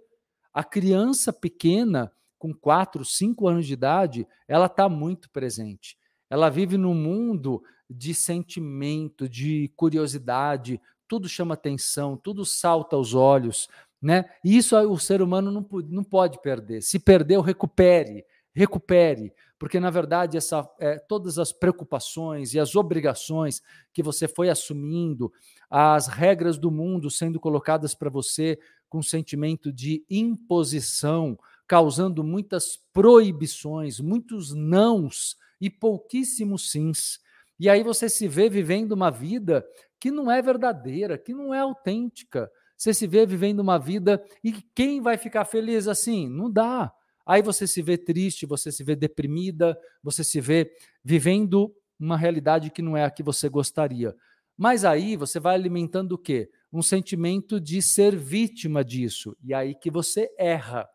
A 0.52 0.64
criança 0.64 1.32
pequena, 1.32 2.12
com 2.38 2.54
4, 2.54 3.04
5 3.04 3.46
anos 3.46 3.66
de 3.66 3.75
idade, 3.75 4.26
ela 4.49 4.66
está 4.66 4.88
muito 4.88 5.30
presente. 5.30 5.96
Ela 6.28 6.49
vive 6.49 6.76
num 6.76 6.94
mundo 6.94 7.62
de 7.88 8.14
sentimento, 8.14 9.28
de 9.28 9.70
curiosidade, 9.76 10.80
tudo 11.06 11.28
chama 11.28 11.54
atenção, 11.54 12.16
tudo 12.16 12.44
salta 12.46 12.94
aos 12.94 13.14
olhos. 13.14 13.68
Né? 14.00 14.25
E 14.44 14.56
isso 14.56 14.76
o 14.76 14.99
ser 14.99 15.20
humano 15.20 15.50
não, 15.50 15.66
não 15.88 16.04
pode 16.04 16.40
perder. 16.40 16.82
Se 16.82 16.99
perdeu, 16.99 17.40
recupere. 17.40 18.25
recupere, 18.54 19.32
porque 19.61 19.79
na 19.79 19.90
verdade 19.90 20.38
essa, 20.38 20.67
é, 20.79 20.99
todas 20.99 21.38
as 21.38 21.52
preocupações 21.52 22.55
e 22.55 22.59
as 22.59 22.75
obrigações 22.75 23.61
que 23.93 24.02
você 24.02 24.26
foi 24.26 24.49
assumindo, 24.49 25.31
as 25.69 26.07
regras 26.07 26.57
do 26.57 26.71
mundo 26.71 27.11
sendo 27.11 27.38
colocadas 27.38 27.95
para 27.95 28.09
você 28.09 28.59
com 28.88 29.02
sentimento 29.02 29.71
de 29.71 30.02
imposição, 30.09 31.38
causando 31.69 32.25
muitas 32.25 32.79
proibições, 32.90 34.00
muitos 34.00 34.55
nãos 34.55 35.37
e 35.61 35.69
pouquíssimos 35.69 36.71
sims. 36.71 37.21
E 37.59 37.69
aí 37.69 37.83
você 37.83 38.09
se 38.09 38.26
vê 38.26 38.49
vivendo 38.49 38.93
uma 38.93 39.11
vida 39.11 39.62
que 40.00 40.11
não 40.11 40.31
é 40.31 40.40
verdadeira, 40.40 41.19
que 41.19 41.35
não 41.35 41.52
é 41.52 41.59
autêntica. 41.59 42.50
Você 42.79 42.95
se 42.95 43.07
vê 43.07 43.26
vivendo 43.26 43.61
uma 43.61 43.79
vida 43.79 44.25
e 44.43 44.52
quem 44.75 45.02
vai 45.02 45.19
ficar 45.19 45.45
feliz 45.45 45.87
assim? 45.87 46.31
Não 46.31 46.50
dá. 46.50 46.90
Aí 47.26 47.42
você 47.42 47.66
se 47.66 47.82
vê 47.82 47.96
triste, 47.96 48.46
você 48.46 48.72
se 48.72 48.82
vê 48.82 48.96
deprimida, 48.96 49.78
você 50.02 50.24
se 50.24 50.40
vê 50.40 50.72
vivendo 51.04 51.74
uma 51.98 52.16
realidade 52.16 52.70
que 52.70 52.82
não 52.82 52.96
é 52.96 53.04
a 53.04 53.10
que 53.10 53.22
você 53.22 53.48
gostaria. 53.48 54.14
Mas 54.56 54.84
aí 54.84 55.16
você 55.16 55.40
vai 55.40 55.54
alimentando 55.54 56.12
o 56.12 56.18
quê? 56.18 56.50
Um 56.72 56.82
sentimento 56.82 57.60
de 57.60 57.80
ser 57.82 58.16
vítima 58.16 58.84
disso. 58.84 59.36
E 59.42 59.54
aí 59.54 59.74
que 59.74 59.90
você 59.90 60.30
erra, 60.38 60.88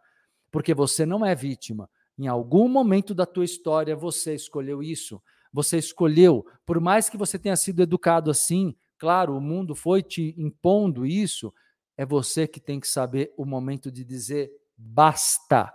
porque 0.51 0.73
você 0.73 1.05
não 1.05 1.25
é 1.25 1.33
vítima. 1.33 1.89
Em 2.17 2.27
algum 2.27 2.67
momento 2.67 3.13
da 3.13 3.25
tua 3.25 3.43
história 3.43 3.95
você 3.95 4.35
escolheu 4.35 4.81
isso. 4.81 5.21
Você 5.51 5.77
escolheu, 5.77 6.45
por 6.65 6.79
mais 6.79 7.09
que 7.09 7.17
você 7.17 7.39
tenha 7.39 7.55
sido 7.55 7.81
educado 7.81 8.29
assim, 8.29 8.75
claro, 8.97 9.35
o 9.35 9.41
mundo 9.41 9.73
foi 9.73 10.03
te 10.03 10.35
impondo 10.37 11.05
isso, 11.05 11.53
é 11.97 12.05
você 12.05 12.47
que 12.47 12.59
tem 12.59 12.79
que 12.79 12.87
saber 12.87 13.33
o 13.37 13.45
momento 13.45 13.91
de 13.91 14.03
dizer 14.03 14.51
basta. 14.77 15.73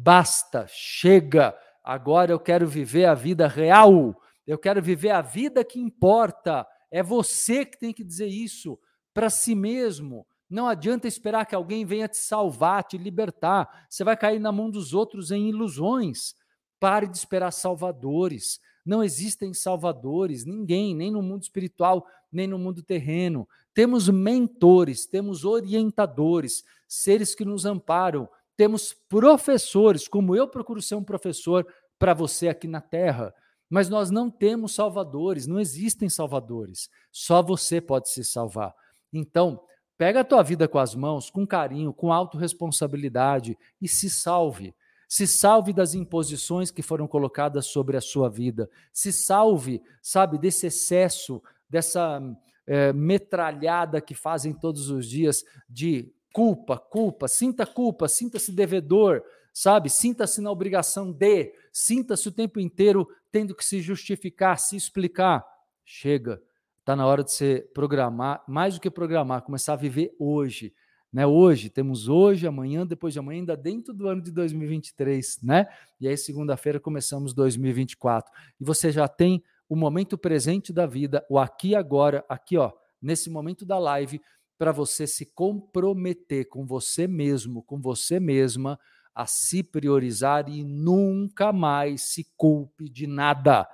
Basta, 0.00 0.64
chega. 0.68 1.56
Agora 1.82 2.30
eu 2.30 2.38
quero 2.38 2.68
viver 2.68 3.06
a 3.06 3.14
vida 3.14 3.48
real. 3.48 4.14
Eu 4.46 4.56
quero 4.56 4.80
viver 4.80 5.10
a 5.10 5.20
vida 5.20 5.64
que 5.64 5.80
importa. 5.80 6.64
É 6.88 7.02
você 7.02 7.64
que 7.64 7.76
tem 7.76 7.92
que 7.92 8.04
dizer 8.04 8.28
isso 8.28 8.78
para 9.12 9.28
si 9.28 9.56
mesmo. 9.56 10.24
Não 10.48 10.68
adianta 10.68 11.08
esperar 11.08 11.46
que 11.46 11.54
alguém 11.54 11.84
venha 11.84 12.06
te 12.06 12.16
salvar, 12.16 12.84
te 12.84 12.96
libertar. 12.96 13.86
Você 13.90 14.04
vai 14.04 14.16
cair 14.16 14.38
na 14.38 14.52
mão 14.52 14.70
dos 14.70 14.94
outros 14.94 15.32
em 15.32 15.48
ilusões. 15.48 16.32
Pare 16.78 17.08
de 17.08 17.16
esperar 17.16 17.50
salvadores. 17.50 18.60
Não 18.86 19.02
existem 19.02 19.52
salvadores, 19.52 20.44
ninguém, 20.44 20.94
nem 20.94 21.10
no 21.10 21.20
mundo 21.20 21.42
espiritual, 21.42 22.06
nem 22.30 22.46
no 22.46 22.58
mundo 22.58 22.84
terreno. 22.84 23.48
Temos 23.74 24.08
mentores, 24.08 25.06
temos 25.06 25.44
orientadores, 25.44 26.62
seres 26.86 27.34
que 27.34 27.44
nos 27.44 27.66
amparam. 27.66 28.28
Temos 28.58 28.92
professores, 28.92 30.08
como 30.08 30.34
eu 30.34 30.48
procuro 30.48 30.82
ser 30.82 30.96
um 30.96 31.04
professor 31.04 31.64
para 31.96 32.12
você 32.12 32.48
aqui 32.48 32.66
na 32.66 32.80
Terra. 32.80 33.32
Mas 33.70 33.88
nós 33.88 34.10
não 34.10 34.28
temos 34.28 34.74
salvadores, 34.74 35.46
não 35.46 35.60
existem 35.60 36.08
salvadores. 36.08 36.90
Só 37.12 37.40
você 37.40 37.80
pode 37.80 38.10
se 38.10 38.24
salvar. 38.24 38.74
Então, 39.12 39.62
pega 39.96 40.20
a 40.20 40.24
tua 40.24 40.42
vida 40.42 40.66
com 40.66 40.80
as 40.80 40.92
mãos, 40.92 41.30
com 41.30 41.46
carinho, 41.46 41.92
com 41.92 42.12
autorresponsabilidade 42.12 43.56
e 43.80 43.86
se 43.86 44.10
salve. 44.10 44.74
Se 45.08 45.24
salve 45.24 45.72
das 45.72 45.94
imposições 45.94 46.72
que 46.72 46.82
foram 46.82 47.06
colocadas 47.06 47.66
sobre 47.66 47.96
a 47.96 48.00
sua 48.00 48.28
vida. 48.28 48.68
Se 48.92 49.12
salve, 49.12 49.80
sabe, 50.02 50.36
desse 50.36 50.66
excesso, 50.66 51.40
dessa 51.70 52.20
é, 52.66 52.92
metralhada 52.92 54.00
que 54.00 54.16
fazem 54.16 54.52
todos 54.52 54.90
os 54.90 55.06
dias 55.06 55.44
de 55.68 56.12
culpa, 56.32 56.78
culpa, 56.78 57.28
sinta 57.28 57.66
culpa, 57.66 58.08
sinta-se 58.08 58.52
devedor, 58.52 59.22
sabe? 59.52 59.90
Sinta-se 59.90 60.40
na 60.40 60.50
obrigação 60.50 61.12
de, 61.12 61.52
sinta-se 61.72 62.28
o 62.28 62.32
tempo 62.32 62.60
inteiro 62.60 63.08
tendo 63.30 63.54
que 63.54 63.64
se 63.64 63.80
justificar, 63.80 64.58
se 64.58 64.76
explicar. 64.76 65.44
Chega, 65.84 66.40
está 66.78 66.94
na 66.94 67.06
hora 67.06 67.24
de 67.24 67.32
você 67.32 67.68
programar, 67.74 68.42
mais 68.46 68.74
do 68.74 68.80
que 68.80 68.90
programar, 68.90 69.42
começar 69.42 69.72
a 69.72 69.76
viver 69.76 70.14
hoje. 70.18 70.72
Né? 71.12 71.26
Hoje, 71.26 71.70
temos 71.70 72.08
hoje, 72.08 72.46
amanhã, 72.46 72.86
depois 72.86 73.14
de 73.14 73.18
amanhã, 73.18 73.40
ainda 73.40 73.56
dentro 73.56 73.94
do 73.94 74.06
ano 74.06 74.22
de 74.22 74.30
2023, 74.30 75.40
né? 75.42 75.66
E 75.98 76.06
aí, 76.06 76.16
segunda-feira, 76.16 76.78
começamos 76.78 77.32
2024. 77.32 78.30
E 78.60 78.64
você 78.64 78.92
já 78.92 79.08
tem 79.08 79.42
o 79.68 79.74
momento 79.74 80.16
presente 80.18 80.72
da 80.72 80.86
vida, 80.86 81.24
o 81.28 81.38
aqui 81.38 81.70
e 81.70 81.74
agora, 81.74 82.24
aqui, 82.28 82.56
ó, 82.56 82.72
nesse 83.00 83.30
momento 83.30 83.64
da 83.64 83.78
live, 83.78 84.20
para 84.58 84.72
você 84.72 85.06
se 85.06 85.24
comprometer 85.24 86.48
com 86.48 86.66
você 86.66 87.06
mesmo, 87.06 87.62
com 87.62 87.80
você 87.80 88.18
mesma, 88.18 88.78
a 89.14 89.26
se 89.26 89.62
priorizar 89.62 90.48
e 90.48 90.64
nunca 90.64 91.52
mais 91.52 92.02
se 92.02 92.26
culpe 92.36 92.88
de 92.88 93.06
nada. 93.06 93.68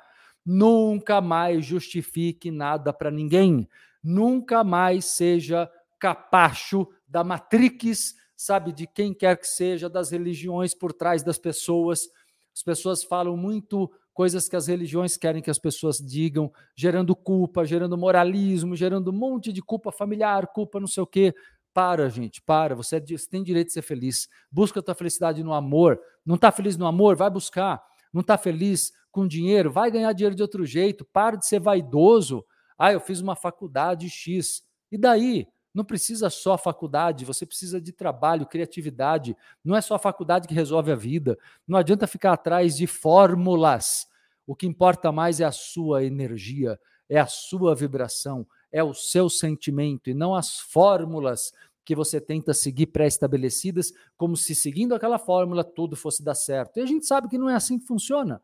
Nunca 0.44 1.20
mais 1.20 1.64
justifique 1.64 2.50
nada 2.50 2.92
para 2.92 3.10
ninguém. 3.10 3.66
Nunca 4.02 4.62
mais 4.62 5.06
seja 5.06 5.70
capacho 5.98 6.86
da 7.08 7.24
Matrix, 7.24 8.14
sabe, 8.36 8.72
de 8.72 8.86
quem 8.86 9.14
quer 9.14 9.38
que 9.38 9.46
seja, 9.46 9.88
das 9.88 10.10
religiões 10.10 10.74
por 10.74 10.92
trás 10.92 11.22
das 11.22 11.38
pessoas. 11.38 12.08
As 12.54 12.62
pessoas 12.62 13.02
falam 13.02 13.36
muito 13.36 13.90
coisas 14.14 14.48
que 14.48 14.56
as 14.56 14.68
religiões 14.68 15.16
querem 15.16 15.42
que 15.42 15.50
as 15.50 15.58
pessoas 15.58 15.98
digam, 15.98 16.50
gerando 16.74 17.14
culpa, 17.14 17.66
gerando 17.66 17.98
moralismo, 17.98 18.76
gerando 18.76 19.10
um 19.10 19.14
monte 19.14 19.52
de 19.52 19.60
culpa 19.60 19.90
familiar, 19.90 20.46
culpa 20.46 20.80
não 20.80 20.86
sei 20.86 21.02
o 21.02 21.06
quê. 21.06 21.34
Para, 21.74 22.08
gente, 22.08 22.40
para. 22.40 22.76
Você, 22.76 22.96
é 22.96 23.00
tem 23.28 23.42
direito 23.42 23.66
de 23.66 23.72
ser 23.72 23.82
feliz. 23.82 24.28
Busca 24.50 24.78
a 24.78 24.82
tua 24.82 24.94
felicidade 24.94 25.42
no 25.42 25.52
amor. 25.52 26.00
Não 26.24 26.36
está 26.36 26.52
feliz 26.52 26.76
no 26.76 26.86
amor? 26.86 27.16
Vai 27.16 27.28
buscar. 27.28 27.82
Não 28.12 28.20
está 28.20 28.38
feliz 28.38 28.92
com 29.10 29.26
dinheiro? 29.26 29.72
Vai 29.72 29.90
ganhar 29.90 30.12
dinheiro 30.12 30.36
de 30.36 30.42
outro 30.42 30.64
jeito. 30.64 31.04
Para 31.12 31.34
de 31.34 31.44
ser 31.44 31.58
vaidoso. 31.58 32.44
Ah, 32.78 32.92
eu 32.92 33.00
fiz 33.00 33.20
uma 33.20 33.34
faculdade 33.34 34.08
X. 34.08 34.62
E 34.92 34.96
daí? 34.96 35.48
Não 35.74 35.84
precisa 35.84 36.30
só 36.30 36.56
faculdade, 36.56 37.24
você 37.24 37.44
precisa 37.44 37.80
de 37.80 37.92
trabalho, 37.92 38.46
criatividade. 38.46 39.36
Não 39.64 39.74
é 39.74 39.80
só 39.80 39.96
a 39.96 39.98
faculdade 39.98 40.46
que 40.46 40.54
resolve 40.54 40.92
a 40.92 40.94
vida. 40.94 41.36
Não 41.66 41.76
adianta 41.76 42.06
ficar 42.06 42.32
atrás 42.32 42.76
de 42.76 42.86
fórmulas. 42.86 44.06
O 44.46 44.54
que 44.54 44.68
importa 44.68 45.10
mais 45.10 45.40
é 45.40 45.44
a 45.44 45.50
sua 45.50 46.04
energia, 46.04 46.78
é 47.08 47.18
a 47.18 47.26
sua 47.26 47.74
vibração, 47.74 48.46
é 48.70 48.84
o 48.84 48.94
seu 48.94 49.28
sentimento 49.28 50.08
e 50.08 50.14
não 50.14 50.34
as 50.34 50.60
fórmulas 50.60 51.52
que 51.84 51.94
você 51.94 52.20
tenta 52.20 52.54
seguir 52.54 52.86
pré-estabelecidas, 52.86 53.92
como 54.16 54.36
se 54.36 54.54
seguindo 54.54 54.94
aquela 54.94 55.18
fórmula 55.18 55.64
tudo 55.64 55.96
fosse 55.96 56.22
dar 56.22 56.34
certo. 56.34 56.78
E 56.78 56.82
a 56.82 56.86
gente 56.86 57.04
sabe 57.04 57.28
que 57.28 57.36
não 57.36 57.48
é 57.48 57.54
assim 57.54 57.78
que 57.78 57.86
funciona. 57.86 58.40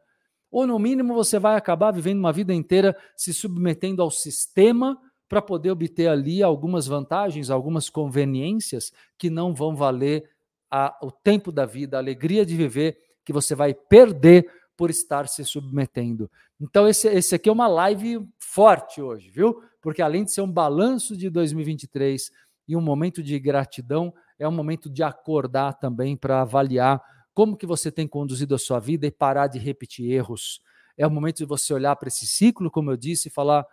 Ou, 0.50 0.66
no 0.66 0.78
mínimo, 0.78 1.14
você 1.14 1.38
vai 1.38 1.56
acabar 1.56 1.92
vivendo 1.92 2.18
uma 2.18 2.32
vida 2.32 2.52
inteira 2.52 2.96
se 3.16 3.32
submetendo 3.32 4.02
ao 4.02 4.10
sistema 4.10 5.00
para 5.30 5.40
poder 5.40 5.70
obter 5.70 6.08
ali 6.08 6.42
algumas 6.42 6.88
vantagens, 6.88 7.50
algumas 7.50 7.88
conveniências 7.88 8.92
que 9.16 9.30
não 9.30 9.54
vão 9.54 9.76
valer 9.76 10.28
a, 10.68 10.98
o 11.00 11.12
tempo 11.12 11.52
da 11.52 11.64
vida, 11.64 11.96
a 11.96 12.00
alegria 12.00 12.44
de 12.44 12.56
viver, 12.56 12.98
que 13.24 13.32
você 13.32 13.54
vai 13.54 13.72
perder 13.72 14.50
por 14.76 14.90
estar 14.90 15.28
se 15.28 15.44
submetendo. 15.44 16.28
Então, 16.60 16.88
esse, 16.88 17.06
esse 17.06 17.36
aqui 17.36 17.48
é 17.48 17.52
uma 17.52 17.68
live 17.68 18.28
forte 18.40 19.00
hoje, 19.00 19.30
viu? 19.30 19.62
Porque 19.80 20.02
além 20.02 20.24
de 20.24 20.32
ser 20.32 20.40
um 20.40 20.50
balanço 20.50 21.16
de 21.16 21.30
2023 21.30 22.32
e 22.66 22.74
um 22.74 22.80
momento 22.80 23.22
de 23.22 23.38
gratidão, 23.38 24.12
é 24.36 24.48
um 24.48 24.52
momento 24.52 24.90
de 24.90 25.04
acordar 25.04 25.74
também 25.74 26.16
para 26.16 26.40
avaliar 26.40 27.00
como 27.32 27.56
que 27.56 27.66
você 27.66 27.92
tem 27.92 28.08
conduzido 28.08 28.52
a 28.52 28.58
sua 28.58 28.80
vida 28.80 29.06
e 29.06 29.12
parar 29.12 29.46
de 29.46 29.60
repetir 29.60 30.10
erros. 30.10 30.60
É 30.96 31.06
o 31.06 31.10
momento 31.10 31.36
de 31.36 31.44
você 31.44 31.72
olhar 31.72 31.94
para 31.94 32.08
esse 32.08 32.26
ciclo, 32.26 32.68
como 32.68 32.90
eu 32.90 32.96
disse, 32.96 33.28
e 33.28 33.30
falar: 33.30 33.64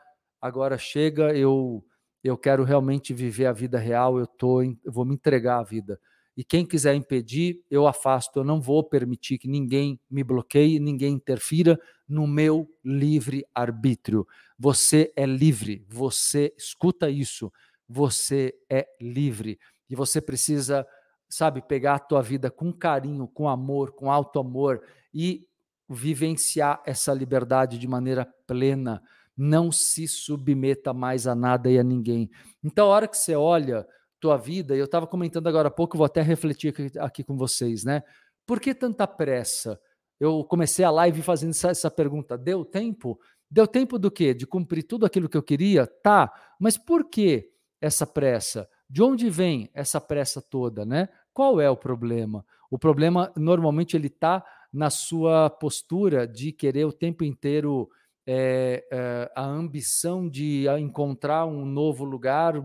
agora 0.41 0.77
chega, 0.77 1.35
eu 1.35 1.83
eu 2.23 2.37
quero 2.37 2.63
realmente 2.63 3.13
viver 3.13 3.45
a 3.45 3.53
vida 3.53 3.77
real, 3.77 4.19
eu 4.19 4.27
tô, 4.27 4.61
eu 4.61 4.91
vou 4.91 5.05
me 5.05 5.13
entregar 5.13 5.59
à 5.59 5.63
vida. 5.63 5.99
E 6.35 6.43
quem 6.43 6.65
quiser 6.65 6.93
impedir, 6.93 7.63
eu 7.69 7.87
afasto. 7.87 8.39
Eu 8.39 8.43
não 8.43 8.61
vou 8.61 8.83
permitir 8.83 9.37
que 9.37 9.47
ninguém 9.47 9.99
me 10.09 10.23
bloqueie, 10.23 10.79
ninguém 10.79 11.13
interfira 11.13 11.79
no 12.07 12.27
meu 12.27 12.69
livre 12.83 13.45
arbítrio. 13.55 14.27
Você 14.59 15.11
é 15.15 15.25
livre. 15.25 15.83
Você 15.89 16.53
escuta 16.55 17.09
isso. 17.09 17.51
Você 17.89 18.53
é 18.69 18.87
livre 19.01 19.57
e 19.89 19.95
você 19.95 20.21
precisa, 20.21 20.85
sabe, 21.29 21.61
pegar 21.61 21.95
a 21.95 21.99
tua 21.99 22.21
vida 22.21 22.51
com 22.51 22.71
carinho, 22.71 23.27
com 23.27 23.47
amor, 23.47 23.93
com 23.93 24.11
alto 24.11 24.39
amor 24.39 24.83
e 25.13 25.47
vivenciar 25.89 26.81
essa 26.85 27.13
liberdade 27.13 27.79
de 27.79 27.87
maneira 27.87 28.27
plena 28.45 29.01
não 29.37 29.71
se 29.71 30.07
submeta 30.07 30.93
mais 30.93 31.27
a 31.27 31.35
nada 31.35 31.69
e 31.69 31.77
a 31.77 31.83
ninguém. 31.83 32.29
Então, 32.63 32.87
a 32.87 32.89
hora 32.89 33.07
que 33.07 33.17
você 33.17 33.35
olha 33.35 33.87
tua 34.19 34.35
vida, 34.35 34.75
eu 34.75 34.85
estava 34.85 35.05
comentando 35.05 35.47
agora 35.47 35.67
há 35.67 35.71
pouco, 35.71 35.97
vou 35.97 36.05
até 36.05 36.21
refletir 36.21 36.69
aqui, 36.69 36.99
aqui, 36.99 37.23
com 37.23 37.37
vocês, 37.37 37.83
né? 37.83 38.01
Por 38.45 38.59
que 38.59 38.73
tanta 38.73 39.05
pressa? 39.05 39.79
Eu 40.19 40.43
comecei 40.43 40.83
a 40.83 40.89
live 40.89 41.21
fazendo 41.21 41.51
essa, 41.51 41.69
essa 41.69 41.91
pergunta. 41.91 42.35
Deu 42.37 42.65
tempo? 42.65 43.19
Deu 43.49 43.67
tempo 43.67 43.99
do 43.99 44.09
quê? 44.09 44.33
De 44.33 44.47
cumprir 44.47 44.83
tudo 44.83 45.05
aquilo 45.05 45.29
que 45.29 45.37
eu 45.37 45.43
queria? 45.43 45.85
Tá, 45.85 46.33
mas 46.59 46.77
por 46.77 47.07
que 47.07 47.51
essa 47.79 48.07
pressa? 48.07 48.67
De 48.89 49.03
onde 49.03 49.29
vem 49.29 49.69
essa 49.73 50.01
pressa 50.01 50.41
toda, 50.41 50.85
né? 50.85 51.09
Qual 51.31 51.61
é 51.61 51.69
o 51.69 51.77
problema? 51.77 52.43
O 52.71 52.79
problema 52.79 53.31
normalmente 53.35 53.95
ele 53.95 54.07
está 54.07 54.43
na 54.73 54.89
sua 54.89 55.49
postura 55.49 56.27
de 56.27 56.51
querer 56.51 56.85
o 56.85 56.91
tempo 56.91 57.23
inteiro 57.23 57.89
é, 58.27 58.85
é, 58.91 59.31
a 59.33 59.45
ambição 59.45 60.27
de 60.29 60.67
encontrar 60.79 61.45
um 61.45 61.65
novo 61.65 62.03
lugar, 62.03 62.55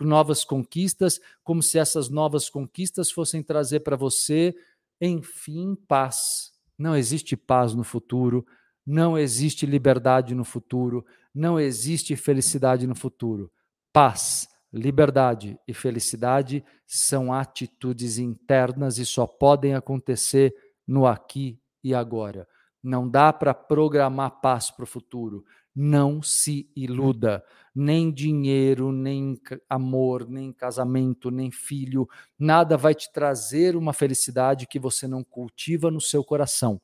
novas 0.00 0.44
conquistas, 0.44 1.20
como 1.44 1.62
se 1.62 1.78
essas 1.78 2.08
novas 2.08 2.50
conquistas 2.50 3.12
fossem 3.12 3.40
trazer 3.40 3.80
para 3.80 3.96
você, 3.96 4.52
enfim, 5.00 5.76
paz. 5.86 6.52
Não 6.76 6.96
existe 6.96 7.36
paz 7.36 7.74
no 7.74 7.84
futuro, 7.84 8.44
não 8.84 9.16
existe 9.16 9.64
liberdade 9.64 10.34
no 10.34 10.44
futuro, 10.44 11.06
não 11.32 11.60
existe 11.60 12.16
felicidade 12.16 12.84
no 12.84 12.96
futuro. 12.96 13.52
Paz, 13.92 14.48
liberdade 14.72 15.56
e 15.68 15.72
felicidade 15.72 16.64
são 16.84 17.32
atitudes 17.32 18.18
internas 18.18 18.98
e 18.98 19.06
só 19.06 19.28
podem 19.28 19.74
acontecer 19.74 20.52
no 20.86 21.06
aqui 21.06 21.60
e 21.82 21.94
agora. 21.94 22.48
Não 22.84 23.08
dá 23.08 23.32
para 23.32 23.54
programar 23.54 24.42
paz 24.42 24.70
para 24.70 24.82
o 24.82 24.86
futuro. 24.86 25.42
Não 25.74 26.22
se 26.22 26.70
iluda. 26.76 27.42
Nem 27.74 28.12
dinheiro, 28.12 28.92
nem 28.92 29.40
amor, 29.70 30.28
nem 30.28 30.52
casamento, 30.52 31.30
nem 31.30 31.50
filho, 31.50 32.06
nada 32.38 32.76
vai 32.76 32.94
te 32.94 33.10
trazer 33.10 33.74
uma 33.74 33.94
felicidade 33.94 34.66
que 34.66 34.78
você 34.78 35.08
não 35.08 35.24
cultiva 35.24 35.90
no 35.90 36.00
seu 36.00 36.22
coração. 36.22 36.78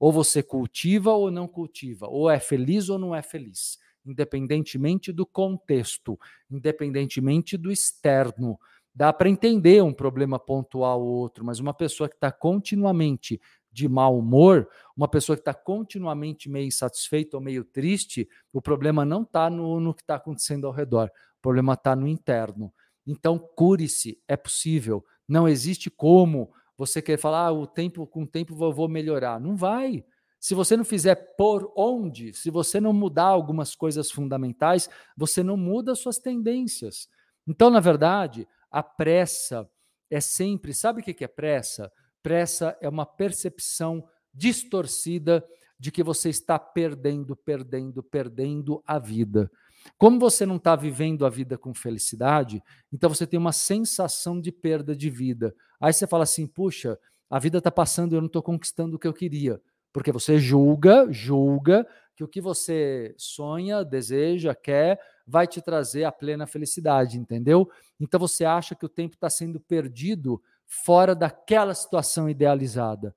Ou 0.00 0.10
você 0.10 0.42
cultiva 0.42 1.12
ou 1.12 1.30
não 1.30 1.46
cultiva, 1.46 2.08
ou 2.08 2.30
é 2.30 2.40
feliz 2.40 2.88
ou 2.88 2.98
não 2.98 3.14
é 3.14 3.22
feliz, 3.22 3.78
independentemente 4.06 5.12
do 5.12 5.26
contexto, 5.26 6.18
independentemente 6.50 7.58
do 7.58 7.70
externo. 7.70 8.58
Dá 8.94 9.12
para 9.12 9.28
entender 9.28 9.82
um 9.82 9.92
problema 9.92 10.38
pontual 10.38 11.00
ou 11.02 11.08
outro, 11.08 11.44
mas 11.44 11.60
uma 11.60 11.72
pessoa 11.72 12.08
que 12.08 12.16
está 12.16 12.32
continuamente 12.32 13.40
de 13.72 13.88
mau 13.88 14.18
humor, 14.18 14.68
uma 14.96 15.08
pessoa 15.08 15.36
que 15.36 15.40
está 15.40 15.54
continuamente 15.54 16.48
meio 16.50 16.66
insatisfeita 16.66 17.36
ou 17.36 17.42
meio 17.42 17.64
triste, 17.64 18.28
o 18.52 18.60
problema 18.60 19.04
não 19.04 19.22
está 19.22 19.48
no, 19.48 19.80
no 19.80 19.94
que 19.94 20.02
está 20.02 20.16
acontecendo 20.16 20.66
ao 20.66 20.72
redor, 20.72 21.10
o 21.38 21.42
problema 21.42 21.72
está 21.72 21.96
no 21.96 22.06
interno. 22.06 22.72
Então, 23.06 23.38
cure-se, 23.38 24.20
é 24.28 24.36
possível. 24.36 25.04
Não 25.26 25.48
existe 25.48 25.90
como 25.90 26.52
você 26.76 27.00
querer 27.00 27.18
falar, 27.18 27.46
ah, 27.46 27.52
o 27.52 27.66
tempo, 27.66 28.06
com 28.06 28.22
o 28.22 28.26
tempo 28.26 28.52
eu 28.62 28.72
vou 28.72 28.88
melhorar. 28.88 29.40
Não 29.40 29.56
vai. 29.56 30.04
Se 30.38 30.54
você 30.54 30.76
não 30.76 30.84
fizer 30.84 31.14
por 31.36 31.72
onde, 31.76 32.32
se 32.32 32.50
você 32.50 32.80
não 32.80 32.92
mudar 32.92 33.26
algumas 33.26 33.74
coisas 33.74 34.10
fundamentais, 34.10 34.88
você 35.16 35.42
não 35.42 35.56
muda 35.56 35.94
suas 35.94 36.18
tendências. 36.18 37.08
Então, 37.46 37.70
na 37.70 37.80
verdade, 37.80 38.46
a 38.70 38.82
pressa 38.82 39.68
é 40.10 40.20
sempre. 40.20 40.74
Sabe 40.74 41.00
o 41.00 41.04
que 41.04 41.24
é 41.24 41.28
pressa? 41.28 41.90
Pressa 42.22 42.76
é 42.80 42.88
uma 42.88 43.04
percepção 43.04 44.06
distorcida 44.32 45.44
de 45.78 45.90
que 45.90 46.02
você 46.02 46.28
está 46.28 46.58
perdendo, 46.58 47.34
perdendo, 47.34 48.02
perdendo 48.02 48.82
a 48.86 48.98
vida. 48.98 49.50
Como 49.98 50.18
você 50.18 50.46
não 50.46 50.56
está 50.56 50.76
vivendo 50.76 51.26
a 51.26 51.28
vida 51.28 51.58
com 51.58 51.74
felicidade, 51.74 52.62
então 52.92 53.10
você 53.10 53.26
tem 53.26 53.38
uma 53.38 53.52
sensação 53.52 54.40
de 54.40 54.52
perda 54.52 54.94
de 54.94 55.10
vida. 55.10 55.54
Aí 55.80 55.92
você 55.92 56.06
fala 56.06 56.22
assim: 56.22 56.46
puxa, 56.46 56.96
a 57.28 57.38
vida 57.38 57.58
está 57.58 57.70
passando 57.70 58.12
e 58.12 58.16
eu 58.16 58.20
não 58.20 58.26
estou 58.26 58.42
conquistando 58.42 58.96
o 58.96 58.98
que 58.98 59.08
eu 59.08 59.12
queria. 59.12 59.60
Porque 59.92 60.12
você 60.12 60.38
julga, 60.38 61.06
julga 61.10 61.86
que 62.16 62.22
o 62.22 62.28
que 62.28 62.40
você 62.40 63.14
sonha, 63.18 63.84
deseja, 63.84 64.54
quer, 64.54 65.00
vai 65.26 65.46
te 65.46 65.60
trazer 65.60 66.04
a 66.04 66.12
plena 66.12 66.46
felicidade, 66.46 67.18
entendeu? 67.18 67.68
Então 67.98 68.20
você 68.20 68.44
acha 68.44 68.74
que 68.74 68.86
o 68.86 68.88
tempo 68.88 69.14
está 69.14 69.28
sendo 69.28 69.58
perdido 69.58 70.40
fora 70.72 71.14
daquela 71.14 71.74
situação 71.74 72.30
idealizada. 72.30 73.14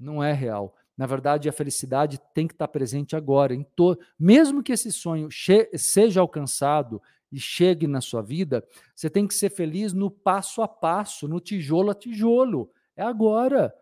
Não 0.00 0.24
é 0.24 0.32
real. 0.32 0.74
Na 0.96 1.04
verdade, 1.06 1.48
a 1.48 1.52
felicidade 1.52 2.18
tem 2.32 2.48
que 2.48 2.54
estar 2.54 2.66
presente 2.66 3.14
agora. 3.14 3.54
Em 3.54 3.62
to... 3.62 3.98
Mesmo 4.18 4.62
que 4.62 4.72
esse 4.72 4.90
sonho 4.90 5.28
seja 5.76 6.22
alcançado 6.22 7.02
e 7.30 7.38
chegue 7.38 7.86
na 7.86 8.00
sua 8.00 8.22
vida, 8.22 8.66
você 8.96 9.10
tem 9.10 9.26
que 9.26 9.34
ser 9.34 9.50
feliz 9.50 9.92
no 9.92 10.10
passo 10.10 10.62
a 10.62 10.68
passo, 10.68 11.28
no 11.28 11.40
tijolo 11.40 11.90
a 11.90 11.94
tijolo. 11.94 12.70
É 12.96 13.02
agora. 13.02 13.74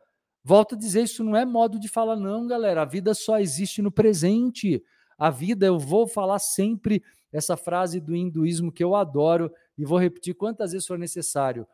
Volto 0.43 0.75
a 0.75 0.79
dizer, 0.79 1.05
isso 1.05 1.23
não 1.23 1.37
é 1.37 1.45
modo 1.45 1.79
de 1.79 1.89
falar, 1.89 2.17
não, 2.17 2.47
galera. 2.47 2.83
A 2.83 2.87
vida 2.87 3.15
só 3.15 3.39
existe 3.39 3.81
no 3.81 3.93
presente. 3.93 4.83
A 5.17 5.31
vida, 5.31 5.65
eu 5.65 5.79
vou 5.79 6.09
falar 6.09 6.41
sempre 6.41 7.05
essa 7.33 7.57
frase 7.57 8.01
do 8.01 8.17
hinduísmo 8.17 8.73
que 8.73 8.83
eu 8.83 8.97
adoro 8.97 9.53
e 9.79 9.85
vou 9.85 9.99
repetir 9.99 10.35
quantas 10.35 10.73
vezes 10.73 10.89
for 10.89 10.99
necessário 10.99 11.67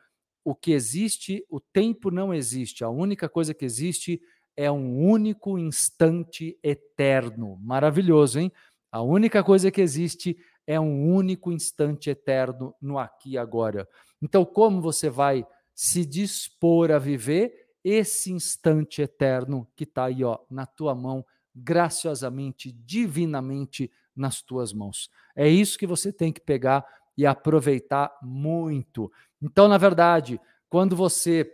o 0.44 0.54
que 0.54 0.72
existe, 0.72 1.44
o 1.48 1.60
tempo 1.60 2.10
não 2.10 2.32
existe. 2.32 2.84
A 2.84 2.88
única 2.88 3.28
coisa 3.28 3.52
que 3.52 3.64
existe 3.64 4.20
é 4.56 4.70
um 4.70 4.98
único 4.98 5.58
instante 5.58 6.58
eterno. 6.62 7.58
Maravilhoso, 7.60 8.40
hein? 8.40 8.52
A 8.90 9.02
única 9.02 9.44
coisa 9.44 9.70
que 9.70 9.80
existe 9.80 10.36
é 10.66 10.78
um 10.80 11.14
único 11.14 11.52
instante 11.52 12.10
eterno 12.10 12.74
no 12.80 12.98
aqui 12.98 13.30
e 13.30 13.38
agora. 13.38 13.88
Então, 14.20 14.44
como 14.44 14.80
você 14.80 15.08
vai 15.08 15.46
se 15.74 16.04
dispor 16.04 16.90
a 16.90 16.98
viver 16.98 17.68
esse 17.84 18.32
instante 18.32 19.00
eterno 19.00 19.66
que 19.76 19.84
está 19.84 20.06
aí, 20.06 20.24
ó, 20.24 20.38
na 20.50 20.66
tua 20.66 20.94
mão, 20.94 21.24
graciosamente, 21.54 22.72
divinamente 22.72 23.90
nas 24.14 24.42
tuas 24.42 24.72
mãos? 24.72 25.08
É 25.36 25.48
isso 25.48 25.78
que 25.78 25.86
você 25.86 26.12
tem 26.12 26.32
que 26.32 26.40
pegar 26.40 26.84
e 27.16 27.24
aproveitar 27.26 28.16
muito. 28.22 29.10
Então, 29.40 29.68
na 29.68 29.78
verdade, 29.78 30.40
quando 30.68 30.96
você 30.96 31.50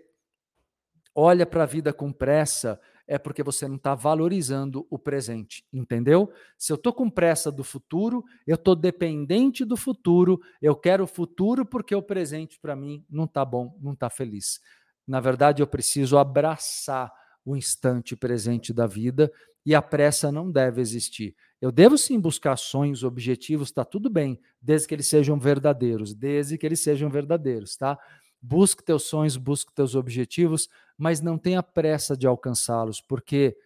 olha 1.14 1.46
para 1.46 1.62
a 1.62 1.66
vida 1.66 1.92
com 1.92 2.12
pressa, 2.12 2.80
é 3.06 3.18
porque 3.18 3.42
você 3.42 3.68
não 3.68 3.76
está 3.76 3.94
valorizando 3.94 4.86
o 4.90 4.98
presente, 4.98 5.64
entendeu? 5.72 6.32
Se 6.56 6.72
eu 6.72 6.76
estou 6.76 6.92
com 6.92 7.10
pressa 7.10 7.52
do 7.52 7.62
futuro, 7.62 8.24
eu 8.46 8.54
estou 8.54 8.74
dependente 8.74 9.64
do 9.64 9.76
futuro, 9.76 10.40
eu 10.60 10.74
quero 10.74 11.04
o 11.04 11.06
futuro 11.06 11.66
porque 11.66 11.94
o 11.94 12.02
presente 12.02 12.58
para 12.58 12.74
mim 12.74 13.04
não 13.08 13.24
está 13.24 13.44
bom, 13.44 13.76
não 13.80 13.92
está 13.92 14.08
feliz. 14.08 14.60
Na 15.06 15.20
verdade, 15.20 15.62
eu 15.62 15.66
preciso 15.66 16.16
abraçar 16.16 17.12
o 17.44 17.54
instante 17.54 18.16
presente 18.16 18.72
da 18.72 18.86
vida 18.86 19.30
e 19.64 19.74
a 19.74 19.80
pressa 19.80 20.30
não 20.30 20.50
deve 20.50 20.80
existir. 20.80 21.34
Eu 21.60 21.72
devo 21.72 21.96
sim 21.96 22.20
buscar 22.20 22.56
sonhos, 22.56 23.02
objetivos, 23.02 23.68
está 23.68 23.84
tudo 23.84 24.10
bem, 24.10 24.38
desde 24.60 24.86
que 24.86 24.94
eles 24.94 25.06
sejam 25.06 25.38
verdadeiros, 25.38 26.14
desde 26.14 26.58
que 26.58 26.66
eles 26.66 26.80
sejam 26.80 27.08
verdadeiros, 27.08 27.76
tá? 27.76 27.98
Busque 28.40 28.84
teus 28.84 29.04
sonhos, 29.04 29.38
busque 29.38 29.72
teus 29.72 29.94
objetivos, 29.94 30.68
mas 30.98 31.22
não 31.22 31.38
tenha 31.38 31.62
pressa 31.62 32.14
de 32.14 32.26
alcançá-los, 32.26 33.00
porque 33.00 33.56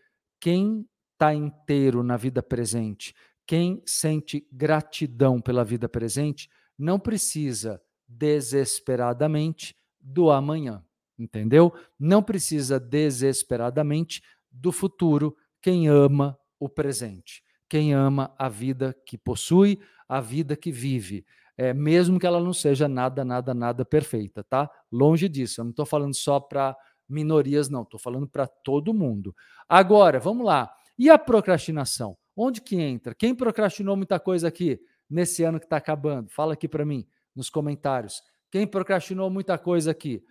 quem 0.41 0.89
está 1.15 1.35
inteiro 1.35 2.05
na 2.05 2.17
vida 2.17 2.41
presente, 2.41 3.13
quem 3.45 3.83
sente 3.85 4.47
gratidão 4.53 5.41
pela 5.41 5.65
vida 5.65 5.89
presente, 5.89 6.49
não 6.79 7.01
precisa 7.01 7.83
desesperadamente 8.07 9.75
do 10.01 10.31
amanhã, 10.31 10.85
entendeu? 11.19 11.75
Não 11.99 12.23
precisa 12.23 12.79
desesperadamente 12.79 14.23
do 14.51 14.71
futuro 14.71 15.37
quem 15.61 15.89
ama 15.89 16.39
o 16.59 16.69
presente, 16.69 17.43
quem 17.69 17.95
ama 17.95 18.35
a 18.39 18.49
vida 18.49 18.97
que 19.07 19.17
possui, 19.19 19.81
a 20.09 20.21
vida 20.21 20.57
que 20.57 20.73
vive, 20.73 21.25
é, 21.57 21.75
mesmo 21.75 22.19
que 22.19 22.27
ela 22.27 22.41
não 22.41 22.53
seja 22.53 22.87
nada, 22.89 23.25
nada, 23.25 23.53
nada 23.53 23.85
perfeita, 23.85 24.45
tá? 24.45 24.71
Longe 24.91 25.29
disso, 25.29 25.61
eu 25.61 25.65
não 25.65 25.71
estou 25.71 25.85
falando 25.85 26.15
só 26.15 26.39
para 26.39 26.77
minorias, 27.09 27.69
não, 27.69 27.83
estou 27.83 27.99
falando 27.99 28.29
para 28.29 28.47
todo 28.47 28.95
mundo. 28.95 29.35
Agora, 29.69 30.21
vamos 30.21 30.47
lá. 30.47 30.73
E 30.97 31.11
a 31.11 31.19
procrastinação? 31.19 32.17
Onde 32.37 32.61
que 32.61 32.77
entra? 32.77 33.15
Quem 33.15 33.35
procrastinou 33.35 33.97
muita 33.97 34.21
coisa 34.21 34.49
aqui 34.49 34.81
nesse 35.11 35.43
ano 35.43 35.59
que 35.59 35.67
está 35.67 35.77
acabando? 35.79 36.31
Fala 36.31 36.53
aqui 36.53 36.69
para 36.69 36.85
mim 36.85 37.07
nos 37.35 37.51
comentários. 37.51 38.23
Quem 38.51 38.67
procrastinou 38.67 39.29
muita 39.29 39.59
coisa 39.59 39.91
aqui? 39.91 40.23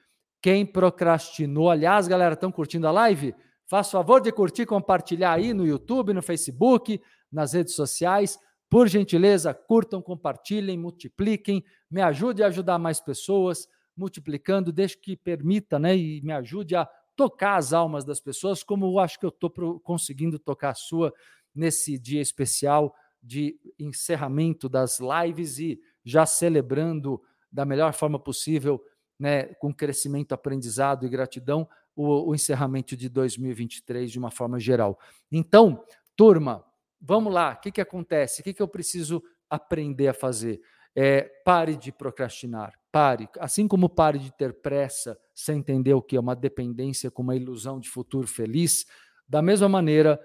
Quem 0.41 0.65
procrastinou? 0.65 1.69
Aliás, 1.69 2.07
galera, 2.07 2.35
estão 2.35 2.51
curtindo 2.51 2.87
a 2.87 2.91
live? 2.91 3.35
Faça 3.67 3.91
favor 3.91 4.21
de 4.21 4.31
curtir, 4.31 4.65
compartilhar 4.65 5.33
aí 5.33 5.53
no 5.53 5.67
YouTube, 5.67 6.13
no 6.13 6.21
Facebook, 6.21 7.01
nas 7.31 7.53
redes 7.53 7.75
sociais. 7.75 8.39
Por 8.69 8.87
gentileza, 8.87 9.53
curtam, 9.53 10.01
compartilhem, 10.01 10.77
multipliquem, 10.77 11.63
me 11.89 12.01
ajude 12.01 12.43
a 12.43 12.47
ajudar 12.47 12.77
mais 12.77 12.99
pessoas, 12.99 13.67
multiplicando, 13.95 14.71
desde 14.71 14.97
que 14.97 15.15
permita, 15.17 15.79
né, 15.79 15.95
e 15.97 16.21
me 16.21 16.31
ajude 16.33 16.75
a 16.75 16.87
tocar 17.15 17.55
as 17.55 17.73
almas 17.73 18.05
das 18.05 18.19
pessoas, 18.19 18.63
como 18.63 18.85
eu 18.85 18.99
acho 18.99 19.19
que 19.19 19.25
eu 19.25 19.29
estou 19.29 19.49
conseguindo 19.79 20.37
tocar 20.37 20.69
a 20.69 20.75
sua 20.75 21.13
nesse 21.53 21.97
dia 21.97 22.21
especial 22.21 22.93
de 23.23 23.59
encerramento 23.79 24.69
das 24.69 24.99
lives 24.99 25.59
e 25.59 25.79
já 26.05 26.25
celebrando 26.25 27.21
da 27.51 27.65
melhor 27.65 27.91
forma 27.93 28.19
possível, 28.19 28.81
né, 29.19 29.45
com 29.55 29.73
crescimento, 29.73 30.33
aprendizado 30.33 31.05
e 31.05 31.09
gratidão, 31.09 31.67
o, 31.97 32.29
o 32.29 32.35
encerramento 32.35 32.95
de 32.95 33.09
2023 33.09 34.11
de 34.11 34.19
uma 34.19 34.29
forma 34.29 34.59
geral. 34.59 34.99
Então, 35.31 35.83
turma, 36.15 36.63
vamos 37.01 37.33
lá, 37.33 37.53
o 37.53 37.59
que, 37.59 37.71
que 37.71 37.81
acontece? 37.81 38.39
O 38.39 38.43
que, 38.43 38.53
que 38.53 38.61
eu 38.61 38.67
preciso 38.67 39.21
aprender 39.49 40.07
a 40.07 40.13
fazer? 40.13 40.61
É, 40.95 41.23
pare 41.43 41.75
de 41.75 41.91
procrastinar, 41.91 42.73
pare. 42.91 43.27
Assim 43.39 43.67
como 43.67 43.89
pare 43.89 44.17
de 44.19 44.31
ter 44.31 44.61
pressa 44.61 45.19
sem 45.33 45.59
entender 45.59 45.93
o 45.93 46.01
que 46.01 46.15
é 46.15 46.19
uma 46.19 46.35
dependência 46.35 47.11
com 47.11 47.21
uma 47.21 47.35
ilusão 47.35 47.79
de 47.79 47.89
futuro 47.89 48.27
feliz, 48.27 48.85
Da 49.27 49.41
mesma 49.41 49.67
maneira, 49.67 50.17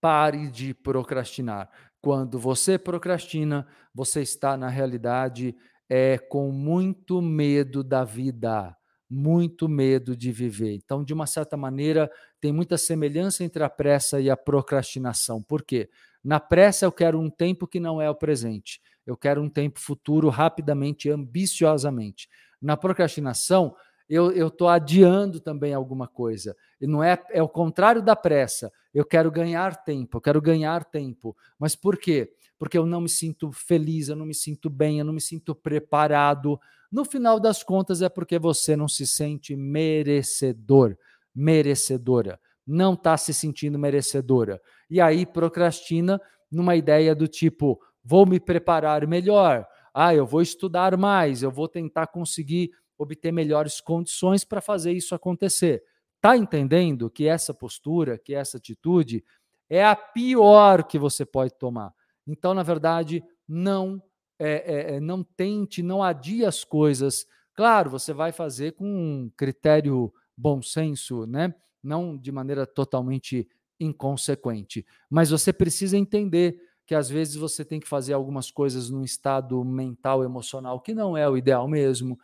pare 0.00 0.50
de 0.50 0.74
procrastinar. 0.74 1.70
Quando 1.98 2.38
você 2.38 2.78
procrastina, 2.78 3.66
você 3.94 4.20
está 4.20 4.54
na 4.54 4.68
realidade 4.68 5.56
é 5.88 6.18
com 6.18 6.50
muito 6.50 7.22
medo 7.22 7.82
da 7.82 8.04
vida, 8.04 8.76
muito 9.08 9.68
medo 9.68 10.16
de 10.16 10.32
viver. 10.32 10.74
Então, 10.74 11.04
de 11.04 11.14
uma 11.14 11.26
certa 11.26 11.56
maneira, 11.56 12.10
tem 12.40 12.52
muita 12.52 12.76
semelhança 12.76 13.44
entre 13.44 13.62
a 13.62 13.70
pressa 13.70 14.20
e 14.20 14.28
a 14.28 14.36
procrastinação. 14.36 15.42
Por 15.42 15.62
quê? 15.62 15.88
Na 16.22 16.40
pressa 16.40 16.84
eu 16.84 16.92
quero 16.92 17.20
um 17.20 17.30
tempo 17.30 17.66
que 17.66 17.78
não 17.78 18.00
é 18.02 18.10
o 18.10 18.14
presente. 18.14 18.80
Eu 19.06 19.16
quero 19.16 19.40
um 19.40 19.48
tempo 19.48 19.78
futuro 19.78 20.28
rapidamente, 20.28 21.08
ambiciosamente. 21.08 22.28
Na 22.60 22.76
procrastinação, 22.76 23.76
eu 24.08 24.48
estou 24.48 24.68
adiando 24.68 25.40
também 25.40 25.74
alguma 25.74 26.06
coisa. 26.06 26.56
E 26.80 26.86
não 26.86 27.02
é, 27.02 27.20
é 27.30 27.42
o 27.42 27.48
contrário 27.48 28.02
da 28.02 28.14
pressa. 28.14 28.72
Eu 28.94 29.04
quero 29.04 29.30
ganhar 29.30 29.84
tempo, 29.84 30.16
eu 30.16 30.20
quero 30.20 30.40
ganhar 30.40 30.84
tempo. 30.84 31.36
Mas 31.58 31.74
por 31.74 31.96
quê? 31.96 32.32
Porque 32.58 32.78
eu 32.78 32.86
não 32.86 33.02
me 33.02 33.08
sinto 33.08 33.52
feliz, 33.52 34.08
eu 34.08 34.16
não 34.16 34.26
me 34.26 34.34
sinto 34.34 34.70
bem, 34.70 34.98
eu 34.98 35.04
não 35.04 35.12
me 35.12 35.20
sinto 35.20 35.54
preparado. 35.54 36.58
No 36.96 37.04
final 37.04 37.38
das 37.38 37.62
contas, 37.62 38.00
é 38.00 38.08
porque 38.08 38.38
você 38.38 38.74
não 38.74 38.88
se 38.88 39.06
sente 39.06 39.54
merecedor, 39.54 40.96
merecedora 41.34 42.40
não 42.66 42.94
está 42.94 43.16
se 43.16 43.32
sentindo 43.32 43.78
merecedora. 43.78 44.60
E 44.90 45.00
aí 45.00 45.24
procrastina 45.24 46.20
numa 46.50 46.74
ideia 46.74 47.14
do 47.14 47.28
tipo: 47.28 47.80
vou 48.02 48.26
me 48.26 48.40
preparar 48.40 49.06
melhor, 49.06 49.66
ah, 49.94 50.14
eu 50.14 50.26
vou 50.26 50.42
estudar 50.42 50.96
mais, 50.96 51.42
eu 51.42 51.50
vou 51.50 51.68
tentar 51.68 52.08
conseguir 52.08 52.70
obter 52.98 53.30
melhores 53.30 53.80
condições 53.80 54.44
para 54.44 54.60
fazer 54.60 54.92
isso 54.92 55.14
acontecer. 55.14 55.82
Tá 56.20 56.36
entendendo 56.36 57.08
que 57.08 57.28
essa 57.28 57.54
postura, 57.54 58.18
que 58.18 58.34
essa 58.34 58.56
atitude 58.56 59.22
é 59.68 59.84
a 59.84 59.94
pior 59.94 60.82
que 60.82 60.98
você 60.98 61.24
pode 61.24 61.54
tomar? 61.56 61.92
Então, 62.26 62.54
na 62.54 62.62
verdade, 62.62 63.22
não 63.46 64.02
é, 64.38 64.92
é, 64.92 64.96
é 64.96 65.00
não 65.00 65.22
tente, 65.22 65.82
não 65.82 66.02
adie 66.02 66.44
as 66.44 66.64
coisas. 66.64 67.26
Claro, 67.54 67.90
você 67.90 68.12
vai 68.12 68.32
fazer 68.32 68.72
com 68.72 68.86
um 68.86 69.30
critério 69.36 70.12
bom 70.36 70.60
senso, 70.60 71.26
né? 71.26 71.54
não 71.86 72.16
de 72.16 72.32
maneira 72.32 72.66
totalmente 72.66 73.48
inconsequente. 73.78 74.84
Mas 75.08 75.30
você 75.30 75.52
precisa 75.52 75.96
entender 75.96 76.60
que 76.84 76.94
às 76.94 77.08
vezes 77.08 77.34
você 77.34 77.64
tem 77.64 77.80
que 77.80 77.88
fazer 77.88 78.12
algumas 78.12 78.50
coisas 78.50 78.90
num 78.90 79.02
estado 79.02 79.64
mental, 79.64 80.22
emocional 80.22 80.80
que 80.80 80.94
não 80.94 81.16
é 81.16 81.28
o 81.28 81.36
ideal 81.36 81.66
mesmo. 81.66 82.18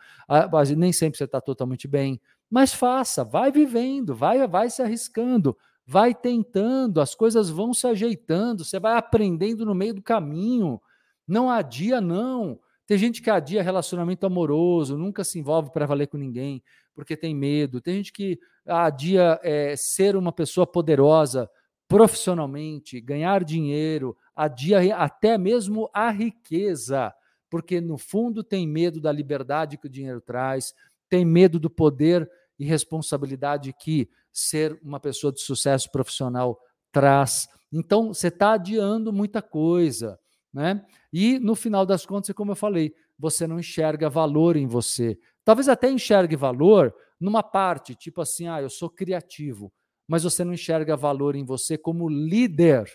Nem 0.77 0.91
sempre 0.93 1.17
você 1.17 1.25
está 1.25 1.41
totalmente 1.41 1.87
bem, 1.87 2.19
mas 2.49 2.73
faça, 2.73 3.23
vai 3.23 3.51
vivendo, 3.51 4.15
vai, 4.15 4.45
vai 4.47 4.69
se 4.69 4.81
arriscando, 4.81 5.57
vai 5.85 6.13
tentando, 6.13 7.01
as 7.01 7.15
coisas 7.15 7.49
vão 7.49 7.73
se 7.73 7.87
ajeitando, 7.87 8.63
você 8.63 8.79
vai 8.79 8.95
aprendendo 8.95 9.65
no 9.65 9.75
meio 9.75 9.95
do 9.95 10.01
caminho. 10.01 10.79
Não 11.27 11.49
adia, 11.49 12.01
não. 12.01 12.59
Tem 12.85 12.97
gente 12.97 13.21
que 13.21 13.29
adia 13.29 13.63
relacionamento 13.63 14.25
amoroso, 14.25 14.97
nunca 14.97 15.23
se 15.23 15.39
envolve 15.39 15.71
para 15.71 15.85
valer 15.85 16.07
com 16.07 16.17
ninguém, 16.17 16.61
porque 16.93 17.15
tem 17.15 17.33
medo. 17.33 17.79
Tem 17.79 17.95
gente 17.95 18.11
que 18.11 18.39
adia 18.65 19.39
é, 19.41 19.75
ser 19.75 20.15
uma 20.15 20.31
pessoa 20.31 20.67
poderosa 20.67 21.49
profissionalmente, 21.87 22.99
ganhar 22.99 23.43
dinheiro, 23.43 24.17
adia 24.35 24.95
até 24.95 25.37
mesmo 25.37 25.89
a 25.93 26.09
riqueza, 26.09 27.13
porque 27.49 27.79
no 27.79 27.97
fundo 27.97 28.43
tem 28.43 28.67
medo 28.67 28.99
da 28.99 29.11
liberdade 29.11 29.77
que 29.77 29.85
o 29.85 29.89
dinheiro 29.89 30.19
traz, 30.19 30.73
tem 31.09 31.23
medo 31.23 31.59
do 31.59 31.69
poder 31.69 32.29
e 32.57 32.65
responsabilidade 32.65 33.73
que 33.73 34.09
ser 34.31 34.79
uma 34.81 34.99
pessoa 34.99 35.31
de 35.31 35.41
sucesso 35.41 35.91
profissional 35.91 36.59
traz. 36.91 37.47
Então, 37.71 38.13
você 38.13 38.27
está 38.27 38.53
adiando 38.53 39.13
muita 39.13 39.41
coisa. 39.41 40.19
Né? 40.53 40.85
E 41.11 41.39
no 41.39 41.55
final 41.55 41.85
das 41.85 42.05
contas, 42.05 42.35
como 42.35 42.51
eu 42.51 42.55
falei, 42.55 42.93
você 43.17 43.47
não 43.47 43.59
enxerga 43.59 44.09
valor 44.09 44.55
em 44.55 44.67
você. 44.67 45.17
Talvez 45.43 45.67
até 45.67 45.89
enxergue 45.89 46.35
valor 46.35 46.93
numa 47.19 47.41
parte, 47.41 47.95
tipo 47.95 48.21
assim, 48.21 48.47
ah, 48.47 48.61
eu 48.61 48.69
sou 48.69 48.89
criativo, 48.89 49.71
mas 50.07 50.23
você 50.23 50.43
não 50.43 50.53
enxerga 50.53 50.95
valor 50.95 51.35
em 51.35 51.43
você 51.43 51.77
como 51.77 52.07
líder, 52.09 52.85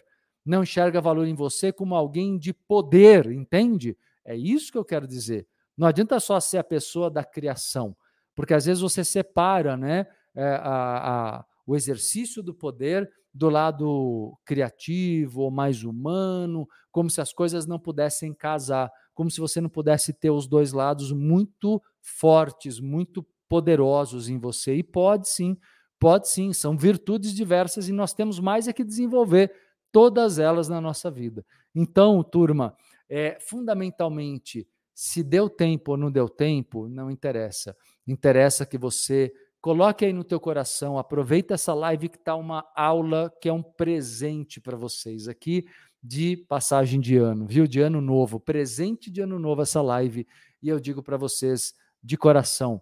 não 0.44 0.62
enxerga 0.62 1.00
valor 1.00 1.26
em 1.26 1.34
você 1.34 1.72
como 1.72 1.94
alguém 1.94 2.38
de 2.38 2.52
poder, 2.52 3.30
entende? 3.32 3.96
É 4.24 4.36
isso 4.36 4.70
que 4.70 4.78
eu 4.78 4.84
quero 4.84 5.06
dizer. 5.06 5.46
Não 5.76 5.86
adianta 5.86 6.20
só 6.20 6.38
ser 6.40 6.58
a 6.58 6.64
pessoa 6.64 7.10
da 7.10 7.24
criação, 7.24 7.96
porque 8.34 8.54
às 8.54 8.66
vezes 8.66 8.80
você 8.82 9.04
separa, 9.04 9.76
né, 9.76 10.06
é, 10.34 10.44
a, 10.62 11.38
a, 11.38 11.44
o 11.68 11.76
exercício 11.76 12.42
do 12.42 12.54
poder 12.54 13.06
do 13.32 13.50
lado 13.50 14.34
criativo 14.42 15.42
ou 15.42 15.50
mais 15.50 15.84
humano, 15.84 16.66
como 16.90 17.10
se 17.10 17.20
as 17.20 17.30
coisas 17.30 17.66
não 17.66 17.78
pudessem 17.78 18.32
casar, 18.32 18.90
como 19.12 19.30
se 19.30 19.38
você 19.38 19.60
não 19.60 19.68
pudesse 19.68 20.14
ter 20.14 20.30
os 20.30 20.46
dois 20.46 20.72
lados 20.72 21.12
muito 21.12 21.80
fortes, 22.00 22.80
muito 22.80 23.22
poderosos 23.46 24.30
em 24.30 24.38
você. 24.38 24.76
E 24.76 24.82
pode 24.82 25.28
sim, 25.28 25.58
pode 26.00 26.30
sim, 26.30 26.54
são 26.54 26.74
virtudes 26.74 27.34
diversas 27.34 27.86
e 27.86 27.92
nós 27.92 28.14
temos 28.14 28.40
mais 28.40 28.66
é 28.66 28.72
que 28.72 28.82
desenvolver 28.82 29.52
todas 29.92 30.38
elas 30.38 30.70
na 30.70 30.80
nossa 30.80 31.10
vida. 31.10 31.44
Então, 31.74 32.24
turma, 32.24 32.74
é, 33.10 33.38
fundamentalmente, 33.40 34.66
se 34.94 35.22
deu 35.22 35.50
tempo 35.50 35.92
ou 35.92 35.96
não 35.98 36.10
deu 36.10 36.30
tempo, 36.30 36.88
não 36.88 37.10
interessa. 37.10 37.76
Interessa 38.06 38.64
que 38.64 38.78
você 38.78 39.30
Coloque 39.60 40.04
aí 40.04 40.12
no 40.12 40.22
teu 40.22 40.38
coração, 40.38 40.98
aproveita 40.98 41.54
essa 41.54 41.74
live 41.74 42.08
que 42.08 42.16
está 42.16 42.36
uma 42.36 42.64
aula, 42.76 43.32
que 43.40 43.48
é 43.48 43.52
um 43.52 43.62
presente 43.62 44.60
para 44.60 44.76
vocês 44.76 45.26
aqui 45.26 45.64
de 46.00 46.36
passagem 46.48 47.00
de 47.00 47.16
ano, 47.16 47.44
viu? 47.44 47.66
De 47.66 47.80
ano 47.80 48.00
novo, 48.00 48.38
presente 48.38 49.10
de 49.10 49.20
ano 49.20 49.36
novo 49.36 49.62
essa 49.62 49.82
live. 49.82 50.26
E 50.62 50.68
eu 50.68 50.78
digo 50.78 51.02
para 51.02 51.16
vocês 51.16 51.74
de 52.00 52.16
coração, 52.16 52.80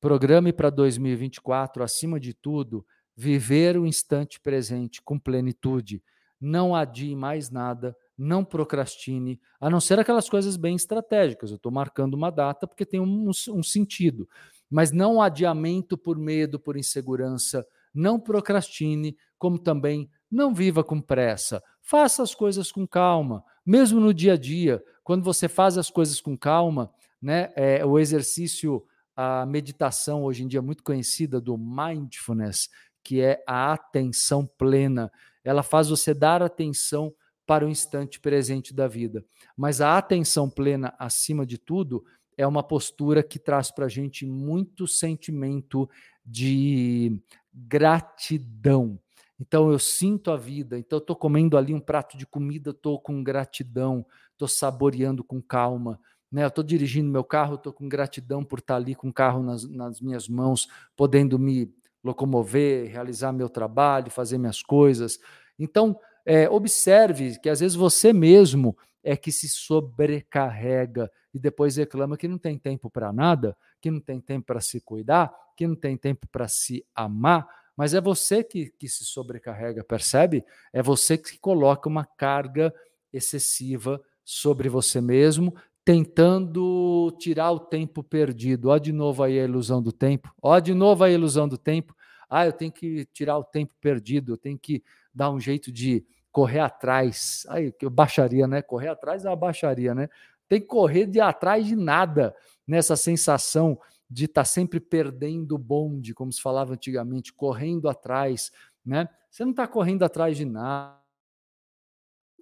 programe 0.00 0.52
para 0.52 0.70
2024, 0.70 1.82
acima 1.82 2.20
de 2.20 2.32
tudo, 2.32 2.86
viver 3.16 3.76
o 3.76 3.84
instante 3.84 4.38
presente 4.40 5.02
com 5.02 5.18
plenitude. 5.18 6.00
Não 6.40 6.76
adie 6.76 7.16
mais 7.16 7.50
nada, 7.50 7.96
não 8.16 8.44
procrastine, 8.44 9.40
a 9.58 9.68
não 9.68 9.80
ser 9.80 9.98
aquelas 9.98 10.28
coisas 10.28 10.56
bem 10.56 10.76
estratégicas. 10.76 11.50
Eu 11.50 11.56
estou 11.56 11.72
marcando 11.72 12.14
uma 12.14 12.30
data 12.30 12.68
porque 12.68 12.86
tem 12.86 13.00
um, 13.00 13.30
um 13.48 13.62
sentido 13.64 14.28
mas 14.74 14.90
não 14.90 15.22
adiamento 15.22 15.96
por 15.96 16.18
medo, 16.18 16.58
por 16.58 16.76
insegurança. 16.76 17.64
Não 17.94 18.18
procrastine, 18.18 19.16
como 19.38 19.56
também 19.56 20.10
não 20.28 20.52
viva 20.52 20.82
com 20.82 21.00
pressa. 21.00 21.62
Faça 21.80 22.24
as 22.24 22.34
coisas 22.34 22.72
com 22.72 22.84
calma, 22.84 23.44
mesmo 23.64 24.00
no 24.00 24.12
dia 24.12 24.32
a 24.32 24.36
dia. 24.36 24.82
Quando 25.04 25.22
você 25.22 25.46
faz 25.46 25.78
as 25.78 25.90
coisas 25.90 26.20
com 26.20 26.36
calma, 26.36 26.92
né, 27.22 27.52
é, 27.54 27.86
o 27.86 28.00
exercício, 28.00 28.84
a 29.14 29.46
meditação 29.46 30.24
hoje 30.24 30.42
em 30.42 30.48
dia 30.48 30.60
muito 30.60 30.82
conhecida 30.82 31.40
do 31.40 31.56
mindfulness, 31.56 32.68
que 33.00 33.20
é 33.20 33.44
a 33.46 33.74
atenção 33.74 34.44
plena. 34.58 35.08
Ela 35.44 35.62
faz 35.62 35.88
você 35.88 36.12
dar 36.12 36.42
atenção 36.42 37.14
para 37.46 37.64
o 37.64 37.68
instante 37.68 38.18
presente 38.18 38.74
da 38.74 38.88
vida. 38.88 39.24
Mas 39.56 39.80
a 39.80 39.96
atenção 39.96 40.50
plena, 40.50 40.92
acima 40.98 41.46
de 41.46 41.58
tudo, 41.58 42.04
é 42.36 42.46
uma 42.46 42.62
postura 42.62 43.22
que 43.22 43.38
traz 43.38 43.70
para 43.70 43.86
a 43.86 43.88
gente 43.88 44.26
muito 44.26 44.86
sentimento 44.86 45.88
de 46.24 47.20
gratidão. 47.52 48.98
Então 49.38 49.70
eu 49.70 49.78
sinto 49.78 50.30
a 50.30 50.36
vida, 50.36 50.78
então 50.78 50.98
estou 50.98 51.16
comendo 51.16 51.56
ali 51.56 51.74
um 51.74 51.80
prato 51.80 52.16
de 52.16 52.26
comida, 52.26 52.70
estou 52.70 53.00
com 53.00 53.22
gratidão, 53.22 54.06
estou 54.32 54.48
saboreando 54.48 55.24
com 55.24 55.42
calma. 55.42 56.00
Né? 56.30 56.44
Eu 56.44 56.48
estou 56.48 56.64
dirigindo 56.64 57.10
meu 57.10 57.24
carro, 57.24 57.56
estou 57.56 57.72
com 57.72 57.88
gratidão 57.88 58.44
por 58.44 58.58
estar 58.58 58.74
tá 58.74 58.80
ali 58.80 58.94
com 58.94 59.08
o 59.08 59.12
carro 59.12 59.42
nas, 59.42 59.68
nas 59.68 60.00
minhas 60.00 60.28
mãos, 60.28 60.68
podendo 60.96 61.38
me 61.38 61.72
locomover, 62.02 62.90
realizar 62.90 63.32
meu 63.32 63.48
trabalho, 63.48 64.10
fazer 64.10 64.38
minhas 64.38 64.62
coisas. 64.62 65.18
Então, 65.58 65.98
é, 66.26 66.48
observe 66.48 67.38
que 67.38 67.48
às 67.48 67.60
vezes 67.60 67.74
você 67.74 68.12
mesmo 68.12 68.76
é 69.02 69.16
que 69.16 69.30
se 69.30 69.48
sobrecarrega 69.48 71.10
e 71.34 71.38
depois 71.38 71.76
reclama 71.76 72.16
que 72.16 72.28
não 72.28 72.38
tem 72.38 72.56
tempo 72.56 72.88
para 72.88 73.12
nada, 73.12 73.56
que 73.80 73.90
não 73.90 74.00
tem 74.00 74.20
tempo 74.20 74.46
para 74.46 74.60
se 74.60 74.80
cuidar, 74.80 75.34
que 75.56 75.66
não 75.66 75.74
tem 75.74 75.96
tempo 75.96 76.28
para 76.28 76.46
se 76.46 76.86
amar, 76.94 77.46
mas 77.76 77.92
é 77.92 78.00
você 78.00 78.44
que, 78.44 78.70
que 78.78 78.88
se 78.88 79.04
sobrecarrega, 79.04 79.82
percebe? 79.82 80.44
É 80.72 80.80
você 80.80 81.18
que 81.18 81.38
coloca 81.38 81.88
uma 81.88 82.04
carga 82.04 82.72
excessiva 83.12 84.00
sobre 84.24 84.68
você 84.68 85.00
mesmo, 85.00 85.54
tentando 85.84 87.14
tirar 87.18 87.50
o 87.50 87.60
tempo 87.60 88.02
perdido. 88.02 88.70
Ó, 88.70 88.78
de 88.78 88.92
novo 88.92 89.22
aí 89.22 89.38
a 89.38 89.44
ilusão 89.44 89.82
do 89.82 89.92
tempo. 89.92 90.32
Ó, 90.40 90.58
de 90.60 90.72
novo 90.72 91.04
a 91.04 91.10
ilusão 91.10 91.48
do 91.48 91.58
tempo. 91.58 91.94
Ah, 92.30 92.46
eu 92.46 92.52
tenho 92.52 92.72
que 92.72 93.06
tirar 93.12 93.36
o 93.38 93.44
tempo 93.44 93.74
perdido, 93.80 94.32
eu 94.32 94.36
tenho 94.36 94.58
que 94.58 94.82
dar 95.12 95.30
um 95.30 95.38
jeito 95.38 95.70
de 95.70 96.04
correr 96.32 96.60
atrás. 96.60 97.46
Aí, 97.48 97.70
que 97.70 97.88
baixaria, 97.88 98.46
né? 98.46 98.62
Correr 98.62 98.88
atrás 98.88 99.24
é 99.24 99.28
uma 99.28 99.36
baixaria, 99.36 99.94
né? 99.94 100.08
Tem 100.48 100.60
que 100.60 100.66
correr 100.66 101.06
de 101.06 101.20
atrás 101.20 101.66
de 101.66 101.76
nada 101.76 102.34
nessa 102.66 102.96
sensação 102.96 103.78
de 104.08 104.26
estar 104.26 104.42
tá 104.42 104.44
sempre 104.44 104.78
perdendo 104.78 105.54
o 105.54 105.58
bonde, 105.58 106.14
como 106.14 106.32
se 106.32 106.40
falava 106.40 106.74
antigamente, 106.74 107.32
correndo 107.32 107.88
atrás 107.88 108.52
né? 108.84 109.08
Você 109.30 109.44
não 109.44 109.52
está 109.52 109.66
correndo 109.66 110.02
atrás 110.02 110.36
de 110.36 110.44
nada. 110.44 111.00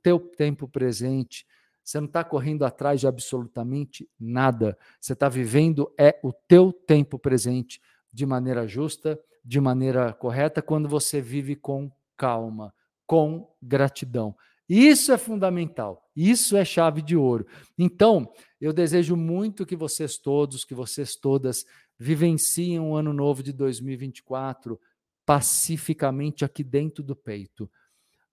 Teu 0.02 0.18
tempo 0.18 0.66
presente, 0.66 1.46
você 1.84 2.00
não 2.00 2.08
está 2.08 2.24
correndo 2.24 2.64
atrás 2.64 3.00
de 3.00 3.06
absolutamente 3.06 4.08
nada. 4.18 4.76
Você 5.00 5.12
está 5.12 5.28
vivendo 5.28 5.94
é 5.96 6.18
o 6.22 6.32
teu 6.32 6.72
tempo 6.72 7.18
presente 7.18 7.80
de 8.12 8.26
maneira 8.26 8.66
justa, 8.66 9.18
de 9.44 9.60
maneira 9.60 10.12
correta, 10.12 10.60
quando 10.60 10.88
você 10.88 11.20
vive 11.20 11.54
com 11.54 11.90
calma, 12.16 12.74
com 13.06 13.54
gratidão. 13.62 14.36
Isso 14.74 15.12
é 15.12 15.18
fundamental, 15.18 16.10
isso 16.16 16.56
é 16.56 16.64
chave 16.64 17.02
de 17.02 17.14
ouro. 17.14 17.46
Então, 17.76 18.32
eu 18.58 18.72
desejo 18.72 19.14
muito 19.14 19.66
que 19.66 19.76
vocês 19.76 20.16
todos, 20.16 20.64
que 20.64 20.74
vocês 20.74 21.14
todas 21.14 21.66
vivenciem 21.98 22.80
o 22.80 22.94
ano 22.94 23.12
novo 23.12 23.42
de 23.42 23.52
2024 23.52 24.80
pacificamente 25.26 26.42
aqui 26.42 26.64
dentro 26.64 27.04
do 27.04 27.14
peito. 27.14 27.70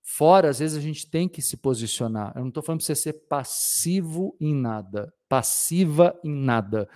Fora, 0.02 0.48
às 0.48 0.60
vezes 0.60 0.78
a 0.78 0.82
gente 0.82 1.10
tem 1.10 1.28
que 1.28 1.42
se 1.42 1.58
posicionar. 1.58 2.32
Eu 2.34 2.44
não 2.44 2.48
estou 2.48 2.64
falando 2.64 2.80
para 2.80 2.86
você 2.86 2.96
ser 2.96 3.28
passivo 3.28 4.34
em 4.40 4.56
nada, 4.56 5.14
passiva 5.28 6.18
em 6.24 6.34
nada. 6.34 6.88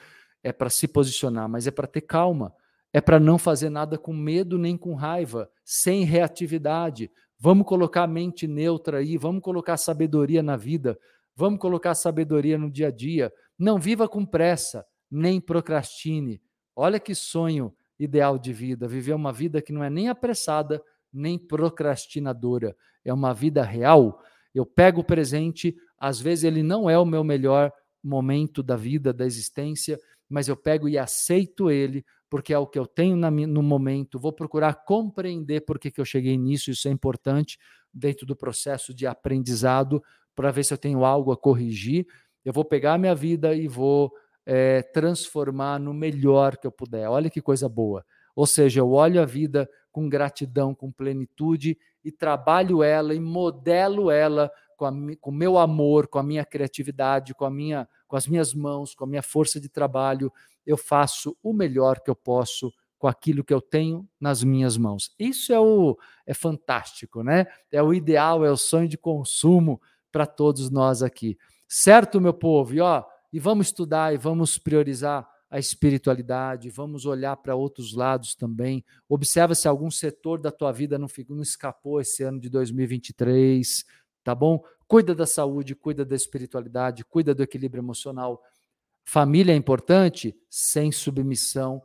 É 0.42 0.54
para 0.54 0.70
se 0.70 0.88
posicionar, 0.88 1.50
mas 1.50 1.68
é 1.68 1.72
para 1.72 1.86
ter 1.86 2.02
calma. 2.02 2.56
É 2.94 3.02
para 3.02 3.20
não 3.20 3.38
fazer 3.38 3.70
nada 3.70 3.98
com 3.98 4.14
medo 4.14 4.58
nem 4.58 4.78
com 4.78 4.94
raiva, 4.94 5.52
sem 5.66 6.06
reatividade, 6.06 7.12
Vamos 7.46 7.68
colocar 7.68 8.08
mente 8.08 8.48
neutra 8.48 9.00
aí, 9.00 9.18
vamos 9.18 9.42
colocar 9.42 9.76
sabedoria 9.76 10.42
na 10.42 10.56
vida, 10.56 10.98
vamos 11.36 11.60
colocar 11.60 11.94
sabedoria 11.94 12.58
no 12.58 12.72
dia 12.72 12.88
a 12.88 12.90
dia. 12.90 13.34
Não 13.60 13.78
viva 13.78 14.08
com 14.08 14.26
pressa, 14.26 14.86
nem 15.12 15.42
procrastine. 15.42 16.42
Olha 16.74 17.02
que 17.02 17.14
sonho 17.14 17.76
ideal 18.00 18.40
de 18.40 18.54
vida, 18.54 18.88
viver 18.88 19.12
uma 19.12 19.34
vida 19.34 19.62
que 19.62 19.74
não 19.74 19.84
é 19.84 19.90
nem 19.90 20.08
apressada, 20.08 20.82
nem 21.12 21.38
procrastinadora. 21.38 22.74
É 23.04 23.14
uma 23.14 23.34
vida 23.34 23.62
real. 23.62 24.22
Eu 24.56 24.66
pego 24.66 25.02
o 25.02 25.04
presente, 25.04 25.76
às 26.00 26.22
vezes 26.22 26.46
ele 26.46 26.64
não 26.64 26.90
é 26.90 26.98
o 26.98 27.06
meu 27.06 27.26
melhor 27.26 27.74
momento 28.02 28.64
da 28.64 28.78
vida, 28.78 29.12
da 29.12 29.26
existência, 29.26 30.00
mas 30.30 30.48
eu 30.48 30.56
pego 30.56 30.88
e 30.88 30.98
aceito 30.98 31.70
ele, 31.70 32.06
porque 32.34 32.52
é 32.52 32.58
o 32.58 32.66
que 32.66 32.80
eu 32.80 32.88
tenho 32.88 33.16
na, 33.16 33.30
no 33.30 33.62
momento, 33.62 34.18
vou 34.18 34.34
procurar 34.34 34.74
compreender 34.86 35.62
por 35.62 35.78
que, 35.78 35.92
que 35.92 36.02
eu 36.02 36.06
cheguei 36.06 36.36
nisso, 36.36 36.72
isso 36.72 36.88
é 36.88 36.92
importante 36.92 37.60
dentro 37.94 38.26
do 38.26 38.36
processo 38.36 38.92
de 38.92 39.06
aprendizado, 39.06 40.02
para 40.34 40.50
ver 40.50 40.64
se 40.66 40.74
eu 40.74 40.78
tenho 40.80 41.06
algo 41.06 41.32
a 41.32 41.38
corrigir. 41.38 42.08
Eu 42.44 42.52
vou 42.52 42.66
pegar 42.66 42.96
a 42.96 42.98
minha 42.98 43.14
vida 43.14 43.54
e 43.54 43.68
vou 43.68 44.12
é, 44.48 44.82
transformar 44.82 45.80
no 45.80 45.94
melhor 45.94 46.58
que 46.58 46.66
eu 46.66 46.72
puder. 46.72 47.08
Olha 47.08 47.30
que 47.30 47.40
coisa 47.40 47.70
boa. 47.70 48.04
Ou 48.36 48.48
seja, 48.48 48.80
eu 48.80 48.90
olho 48.90 49.22
a 49.22 49.26
vida 49.26 49.70
com 49.92 50.10
gratidão, 50.10 50.74
com 50.74 50.92
plenitude 50.92 51.78
e 52.04 52.12
trabalho 52.12 52.82
ela 52.82 53.14
e 53.14 53.20
modelo 53.20 54.10
ela 54.10 54.52
com 54.76 55.30
o 55.30 55.32
meu 55.32 55.60
amor, 55.60 56.08
com 56.08 56.18
a 56.18 56.24
minha 56.24 56.44
criatividade, 56.44 57.36
com, 57.36 57.46
a 57.46 57.52
minha, 57.52 57.88
com 58.08 58.16
as 58.16 58.28
minhas 58.28 58.56
mãos, 58.56 58.96
com 58.96 59.04
a 59.04 59.08
minha 59.08 59.22
força 59.22 59.60
de 59.60 59.70
trabalho, 59.70 60.34
eu 60.66 60.78
faço 60.78 61.38
o 61.42 61.54
melhor 61.54 62.00
que 62.00 62.10
eu 62.10 62.16
posso 62.16 62.72
com 62.98 63.08
aquilo 63.08 63.44
que 63.44 63.54
eu 63.54 63.60
tenho 63.60 64.08
nas 64.20 64.44
minhas 64.44 64.78
mãos. 64.78 65.14
Isso 65.20 65.52
é 65.52 65.60
o 65.60 65.98
é 66.26 66.34
fantástico, 66.34 67.22
né? 67.22 67.48
É 67.72 67.84
o 67.84 67.94
ideal, 67.94 68.46
é 68.46 68.52
o 68.52 68.56
sonho 68.56 68.88
de 68.88 68.98
consumo 68.98 69.82
para 70.12 70.26
todos 70.26 70.70
nós 70.70 71.04
aqui. 71.04 71.38
Certo, 71.68 72.22
meu 72.22 72.34
povo? 72.34 72.74
E 72.74 72.80
ó, 72.80 73.04
e 73.32 73.40
vamos 73.40 73.68
estudar 73.68 74.14
e 74.14 74.18
vamos 74.18 74.58
priorizar 74.58 75.28
a 75.50 75.60
espiritualidade, 75.60 76.70
vamos 76.70 77.06
olhar 77.06 77.36
para 77.38 77.56
outros 77.56 77.94
lados 77.94 78.36
também. 78.36 78.84
Observa 79.08 79.54
se 79.54 79.68
algum 79.68 79.92
setor 79.92 80.40
da 80.40 80.52
tua 80.52 80.72
vida 80.72 80.98
não, 80.98 81.08
não 81.30 81.44
escapou 81.44 82.00
esse 82.00 82.24
ano 82.24 82.40
de 82.40 82.50
2023, 82.50 83.86
tá 84.24 84.34
bom? 84.34 84.64
Cuida 84.88 85.14
da 85.14 85.28
saúde, 85.28 85.76
cuida 85.76 86.06
da 86.06 86.16
espiritualidade, 86.16 87.04
cuida 87.04 87.36
do 87.36 87.44
equilíbrio 87.44 87.82
emocional, 87.82 88.42
Família 89.06 89.54
é 89.54 89.56
importante 89.56 90.36
sem 90.50 90.92
submissão, 90.92 91.82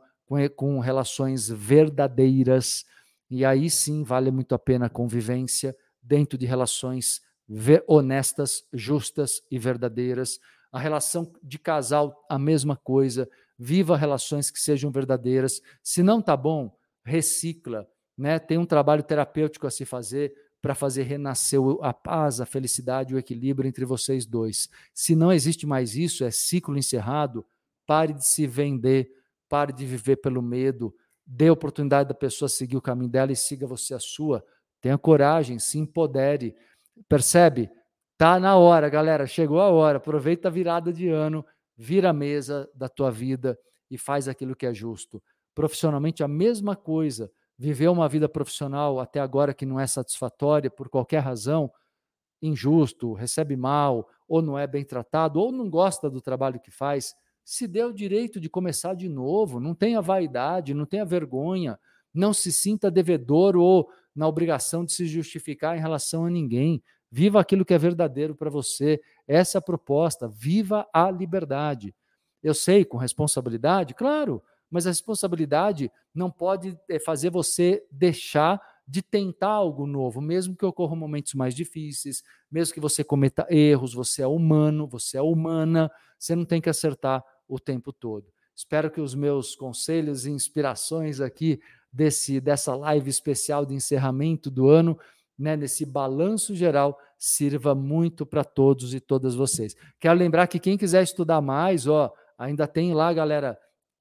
com, 0.55 0.79
relações 0.79 1.49
verdadeiras. 1.49 2.85
E 3.29 3.43
aí 3.43 3.69
sim 3.69 4.03
vale 4.03 4.31
muito 4.31 4.53
a 4.53 4.59
pena 4.59 4.85
a 4.85 4.89
convivência 4.89 5.75
dentro 6.01 6.37
de 6.37 6.45
relações 6.45 7.21
honestas, 7.87 8.63
justas 8.71 9.41
e 9.49 9.57
verdadeiras. 9.57 10.39
A 10.71 10.79
relação 10.79 11.31
de 11.41 11.57
casal, 11.57 12.25
a 12.29 12.37
mesma 12.37 12.75
coisa. 12.75 13.27
Viva 13.57 13.97
relações 13.97 14.51
que 14.51 14.59
sejam 14.59 14.91
verdadeiras. 14.91 15.61
Se 15.83 16.03
não 16.03 16.21
tá 16.21 16.37
bom, 16.37 16.71
recicla. 17.03 17.87
Né? 18.17 18.37
Tem 18.37 18.57
um 18.57 18.65
trabalho 18.65 19.03
terapêutico 19.03 19.65
a 19.65 19.71
se 19.71 19.85
fazer 19.85 20.33
para 20.61 20.75
fazer 20.75 21.03
renascer 21.03 21.59
a 21.81 21.93
paz, 21.93 22.41
a 22.41 22.45
felicidade, 22.45 23.15
o 23.15 23.17
equilíbrio 23.17 23.67
entre 23.67 23.85
vocês 23.85 24.25
dois. 24.25 24.69
Se 24.93 25.15
não 25.15 25.31
existe 25.31 25.65
mais 25.65 25.95
isso, 25.95 26.23
é 26.23 26.31
ciclo 26.31 26.77
encerrado, 26.77 27.45
pare 27.85 28.13
de 28.13 28.25
se 28.25 28.45
vender, 28.45 29.09
pare 29.47 29.71
de 29.71 29.85
viver 29.85 30.17
pelo 30.17 30.41
medo, 30.41 30.93
dê 31.25 31.47
a 31.47 31.53
oportunidade 31.53 32.09
da 32.09 32.15
pessoa 32.15 32.49
seguir 32.49 32.77
o 32.77 32.81
caminho 32.81 33.09
dela 33.09 33.31
e 33.31 33.35
siga 33.35 33.65
você 33.65 33.93
a 33.93 33.99
sua. 33.99 34.43
Tenha 34.81 34.97
coragem, 34.97 35.59
se 35.59 35.77
empodere. 35.77 36.55
Percebe? 37.07 37.69
Tá 38.17 38.39
na 38.39 38.57
hora, 38.57 38.89
galera, 38.89 39.25
chegou 39.25 39.61
a 39.61 39.69
hora. 39.69 39.97
Aproveita 39.97 40.49
a 40.49 40.51
virada 40.51 40.91
de 40.91 41.07
ano, 41.07 41.45
vira 41.77 42.09
a 42.09 42.13
mesa 42.13 42.69
da 42.75 42.89
tua 42.89 43.09
vida 43.09 43.57
e 43.89 43.97
faz 43.97 44.27
aquilo 44.27 44.55
que 44.55 44.65
é 44.65 44.73
justo. 44.73 45.23
Profissionalmente 45.55 46.23
a 46.23 46.27
mesma 46.27 46.75
coisa 46.75 47.31
viveu 47.59 47.91
uma 47.91 48.07
vida 48.07 48.29
profissional 48.29 49.01
até 49.01 49.19
agora 49.19 49.53
que 49.53 49.65
não 49.65 49.77
é 49.77 49.85
satisfatória 49.85 50.71
por 50.71 50.87
qualquer 50.87 51.19
razão, 51.19 51.69
injusto, 52.41 53.11
recebe 53.11 53.57
mal, 53.57 54.07
ou 54.29 54.41
não 54.41 54.57
é 54.57 54.65
bem 54.65 54.85
tratado, 54.85 55.41
ou 55.41 55.51
não 55.51 55.69
gosta 55.69 56.09
do 56.09 56.21
trabalho 56.21 56.61
que 56.61 56.71
faz, 56.71 57.13
se 57.43 57.67
dê 57.67 57.83
o 57.83 57.91
direito 57.91 58.39
de 58.39 58.49
começar 58.49 58.93
de 58.93 59.09
novo, 59.09 59.59
não 59.59 59.75
tenha 59.75 60.01
vaidade, 60.01 60.73
não 60.73 60.85
tenha 60.85 61.03
vergonha, 61.03 61.77
não 62.13 62.31
se 62.31 62.49
sinta 62.49 62.89
devedor 62.89 63.57
ou 63.57 63.89
na 64.15 64.25
obrigação 64.25 64.85
de 64.85 64.93
se 64.93 65.05
justificar 65.05 65.77
em 65.77 65.81
relação 65.81 66.25
a 66.25 66.29
ninguém. 66.29 66.81
Viva 67.11 67.41
aquilo 67.41 67.65
que 67.65 67.73
é 67.73 67.77
verdadeiro 67.77 68.35
para 68.35 68.49
você. 68.49 69.01
Essa 69.27 69.57
é 69.57 69.59
a 69.59 69.61
proposta. 69.61 70.27
Viva 70.27 70.87
a 70.93 71.09
liberdade. 71.11 71.93
Eu 72.41 72.53
sei, 72.53 72.85
com 72.85 72.97
responsabilidade, 72.97 73.93
claro, 73.93 74.41
mas 74.69 74.85
a 74.85 74.89
responsabilidade 74.89 75.91
não 76.13 76.29
pode 76.29 76.77
eh, 76.87 76.99
fazer 76.99 77.29
você 77.29 77.83
deixar 77.91 78.61
de 78.87 79.01
tentar 79.03 79.49
algo 79.49 79.85
novo, 79.85 80.19
mesmo 80.19 80.55
que 80.55 80.65
ocorram 80.65 80.95
momentos 80.95 81.35
mais 81.35 81.53
difíceis, 81.53 82.23
mesmo 82.51 82.73
que 82.73 82.79
você 82.79 83.03
cometa 83.03 83.45
erros, 83.49 83.93
você 83.93 84.23
é 84.23 84.27
humano, 84.27 84.87
você 84.87 85.17
é 85.17 85.21
humana, 85.21 85.91
você 86.17 86.35
não 86.35 86.43
tem 86.43 86.59
que 86.59 86.69
acertar 86.69 87.23
o 87.47 87.59
tempo 87.59 87.93
todo. 87.93 88.25
Espero 88.55 88.89
que 88.89 88.99
os 88.99 89.13
meus 89.13 89.55
conselhos 89.55 90.25
e 90.25 90.31
inspirações 90.31 91.21
aqui 91.21 91.61
desse 91.91 92.39
dessa 92.41 92.75
live 92.75 93.09
especial 93.09 93.65
de 93.65 93.73
encerramento 93.73 94.49
do 94.49 94.67
ano, 94.67 94.99
né, 95.37 95.55
nesse 95.55 95.85
balanço 95.85 96.53
geral, 96.55 96.99
sirva 97.17 97.73
muito 97.73 98.25
para 98.25 98.43
todos 98.43 98.93
e 98.93 98.99
todas 98.99 99.35
vocês. 99.35 99.75
Quero 99.99 100.17
lembrar 100.17 100.47
que 100.47 100.59
quem 100.59 100.77
quiser 100.77 101.03
estudar 101.03 101.41
mais, 101.41 101.87
ó, 101.87 102.11
ainda 102.37 102.67
tem 102.67 102.93
lá, 102.93 103.13
galera, 103.13 103.57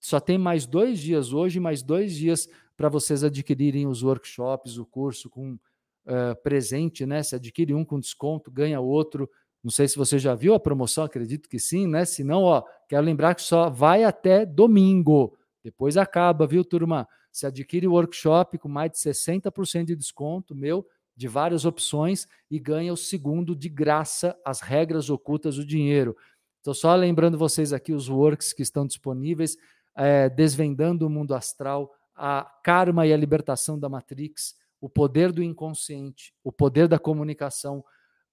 só 0.08 0.18
tem 0.18 0.38
mais 0.38 0.66
dois 0.66 0.98
dias 0.98 1.32
hoje, 1.32 1.60
mais 1.60 1.82
dois 1.82 2.14
dias 2.14 2.48
para 2.76 2.88
vocês 2.88 3.22
adquirirem 3.22 3.86
os 3.86 4.02
workshops, 4.02 4.78
o 4.78 4.86
curso 4.86 5.28
com 5.28 5.52
uh, 5.52 6.42
presente, 6.42 7.04
né? 7.04 7.22
Se 7.22 7.34
adquire 7.34 7.74
um 7.74 7.84
com 7.84 8.00
desconto, 8.00 8.50
ganha 8.50 8.80
outro. 8.80 9.28
Não 9.62 9.70
sei 9.70 9.86
se 9.86 9.96
você 9.96 10.18
já 10.18 10.34
viu 10.34 10.54
a 10.54 10.60
promoção, 10.60 11.04
acredito 11.04 11.48
que 11.48 11.58
sim, 11.58 11.86
né? 11.86 12.04
Se 12.04 12.24
não, 12.24 12.44
ó, 12.44 12.62
quero 12.88 13.04
lembrar 13.04 13.34
que 13.34 13.42
só 13.42 13.68
vai 13.68 14.04
até 14.04 14.46
domingo. 14.46 15.36
Depois 15.62 15.96
acaba, 15.96 16.46
viu, 16.46 16.64
turma? 16.64 17.06
Se 17.30 17.44
adquire 17.46 17.86
o 17.86 17.92
workshop 17.92 18.56
com 18.58 18.68
mais 18.68 18.92
de 18.92 18.98
60% 18.98 19.84
de 19.84 19.96
desconto, 19.96 20.54
meu, 20.54 20.86
de 21.14 21.28
várias 21.28 21.64
opções, 21.64 22.26
e 22.50 22.58
ganha 22.58 22.92
o 22.92 22.96
segundo 22.96 23.54
de 23.54 23.68
graça, 23.68 24.34
as 24.42 24.60
regras 24.60 25.10
ocultas 25.10 25.56
do 25.56 25.66
dinheiro. 25.66 26.16
Estou 26.58 26.74
só 26.74 26.94
lembrando 26.94 27.36
vocês 27.36 27.72
aqui 27.72 27.92
os 27.92 28.08
works 28.08 28.52
que 28.52 28.62
estão 28.62 28.86
disponíveis 28.86 29.56
é, 29.98 30.28
desvendando 30.28 31.04
o 31.04 31.10
mundo 31.10 31.34
astral, 31.34 31.92
a 32.14 32.48
karma 32.62 33.04
e 33.04 33.12
a 33.12 33.16
libertação 33.16 33.78
da 33.78 33.88
Matrix, 33.88 34.54
o 34.80 34.88
poder 34.88 35.32
do 35.32 35.42
inconsciente, 35.42 36.32
o 36.44 36.52
poder 36.52 36.86
da 36.86 37.00
comunicação, 37.00 37.84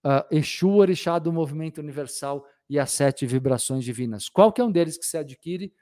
uh, 0.06 0.24
Exu, 0.30 0.70
Orixá 0.70 1.18
do 1.18 1.34
movimento 1.34 1.80
universal 1.80 2.46
e 2.70 2.78
as 2.78 2.92
sete 2.92 3.26
vibrações 3.26 3.84
divinas. 3.84 4.30
Qualquer 4.30 4.64
um 4.64 4.72
deles 4.72 4.96
que 4.96 5.06
você 5.06 5.18
adquire, 5.18 5.74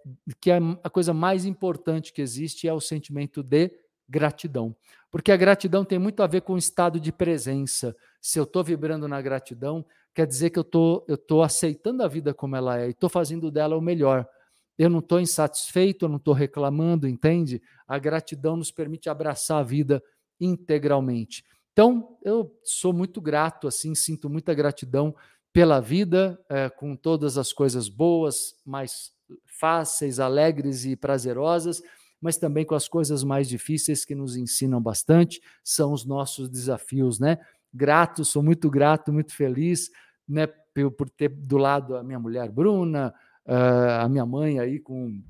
que 0.41 0.51
a, 0.51 0.59
a 0.83 0.91
coisa 0.91 1.13
mais 1.13 1.45
importante 1.45 2.13
que 2.13 2.23
existe 2.23 2.69
é 2.69 2.73
o 2.73 2.81
sentimento 2.81 3.43
de 3.43 3.71
gratidão. 4.09 4.77
Porque 5.11 5.33
a 5.33 5.37
gratidão 5.37 5.85
tem 5.85 5.99
muito 5.99 6.23
a 6.23 6.27
ver 6.27 6.43
com 6.43 6.55
o 6.55 6.59
estado 6.59 6.99
de 7.01 7.13
presença. 7.13 7.97
Se 8.21 8.39
eu 8.39 8.45
estou 8.45 8.63
vibrando 8.63 9.09
na 9.09 9.21
gratidão, 9.23 9.85
quer 10.15 10.27
dizer 10.27 10.51
que 10.51 10.59
eu 10.59 10.65
tô, 10.65 11.05
estou 11.09 11.17
tô 11.17 11.43
aceitando 11.43 12.03
a 12.03 12.09
vida 12.09 12.35
como 12.35 12.57
ela 12.57 12.81
é 12.81 12.89
e 12.89 12.91
estou 12.91 13.09
fazendo 13.09 13.51
dela 13.51 13.77
o 13.77 13.81
melhor. 13.81 14.27
Eu 14.77 14.91
não 14.91 14.99
estou 14.99 15.21
insatisfeito, 15.21 16.05
eu 16.05 16.09
não 16.09 16.17
estou 16.17 16.35
reclamando, 16.35 17.07
entende? 17.07 17.63
A 17.87 17.99
gratidão 17.99 18.57
nos 18.57 18.73
permite 18.73 19.09
abraçar 19.09 19.61
a 19.61 19.63
vida 19.63 20.03
integralmente. 20.41 21.45
Então, 21.73 22.17
eu 22.23 22.57
sou 22.63 22.93
muito 22.93 23.21
grato, 23.21 23.67
assim, 23.67 23.95
sinto 23.95 24.31
muita 24.31 24.55
gratidão 24.55 25.15
pela 25.53 25.81
vida, 25.81 26.41
é, 26.49 26.69
com 26.69 26.97
todas 26.97 27.37
as 27.39 27.53
coisas 27.53 27.89
boas, 27.89 28.55
mais 28.65 29.13
fáceis, 29.47 30.21
alegres 30.21 30.85
e 30.85 30.97
prazerosas, 30.97 31.83
mas 32.21 32.37
também 32.37 32.65
com 32.65 32.75
as 32.75 32.89
coisas 32.89 33.23
mais 33.23 33.49
difíceis 33.49 34.05
que 34.05 34.15
nos 34.15 34.37
ensinam 34.37 34.81
bastante, 34.81 35.41
são 35.63 35.93
os 35.93 36.05
nossos 36.05 36.49
desafios, 36.49 37.19
né? 37.19 37.39
Grato, 37.73 38.25
sou 38.25 38.43
muito 38.43 38.71
grato, 38.71 39.13
muito 39.13 39.35
feliz, 39.35 39.91
né, 40.29 40.47
por 40.47 41.11
ter 41.11 41.29
do 41.29 41.57
lado 41.57 41.97
a 41.97 42.03
minha 42.03 42.19
mulher 42.19 42.51
Bruna, 42.51 43.13
a 43.47 44.09
minha 44.09 44.25
mãe 44.25 44.59
aí 44.59 44.81
com 44.81 45.23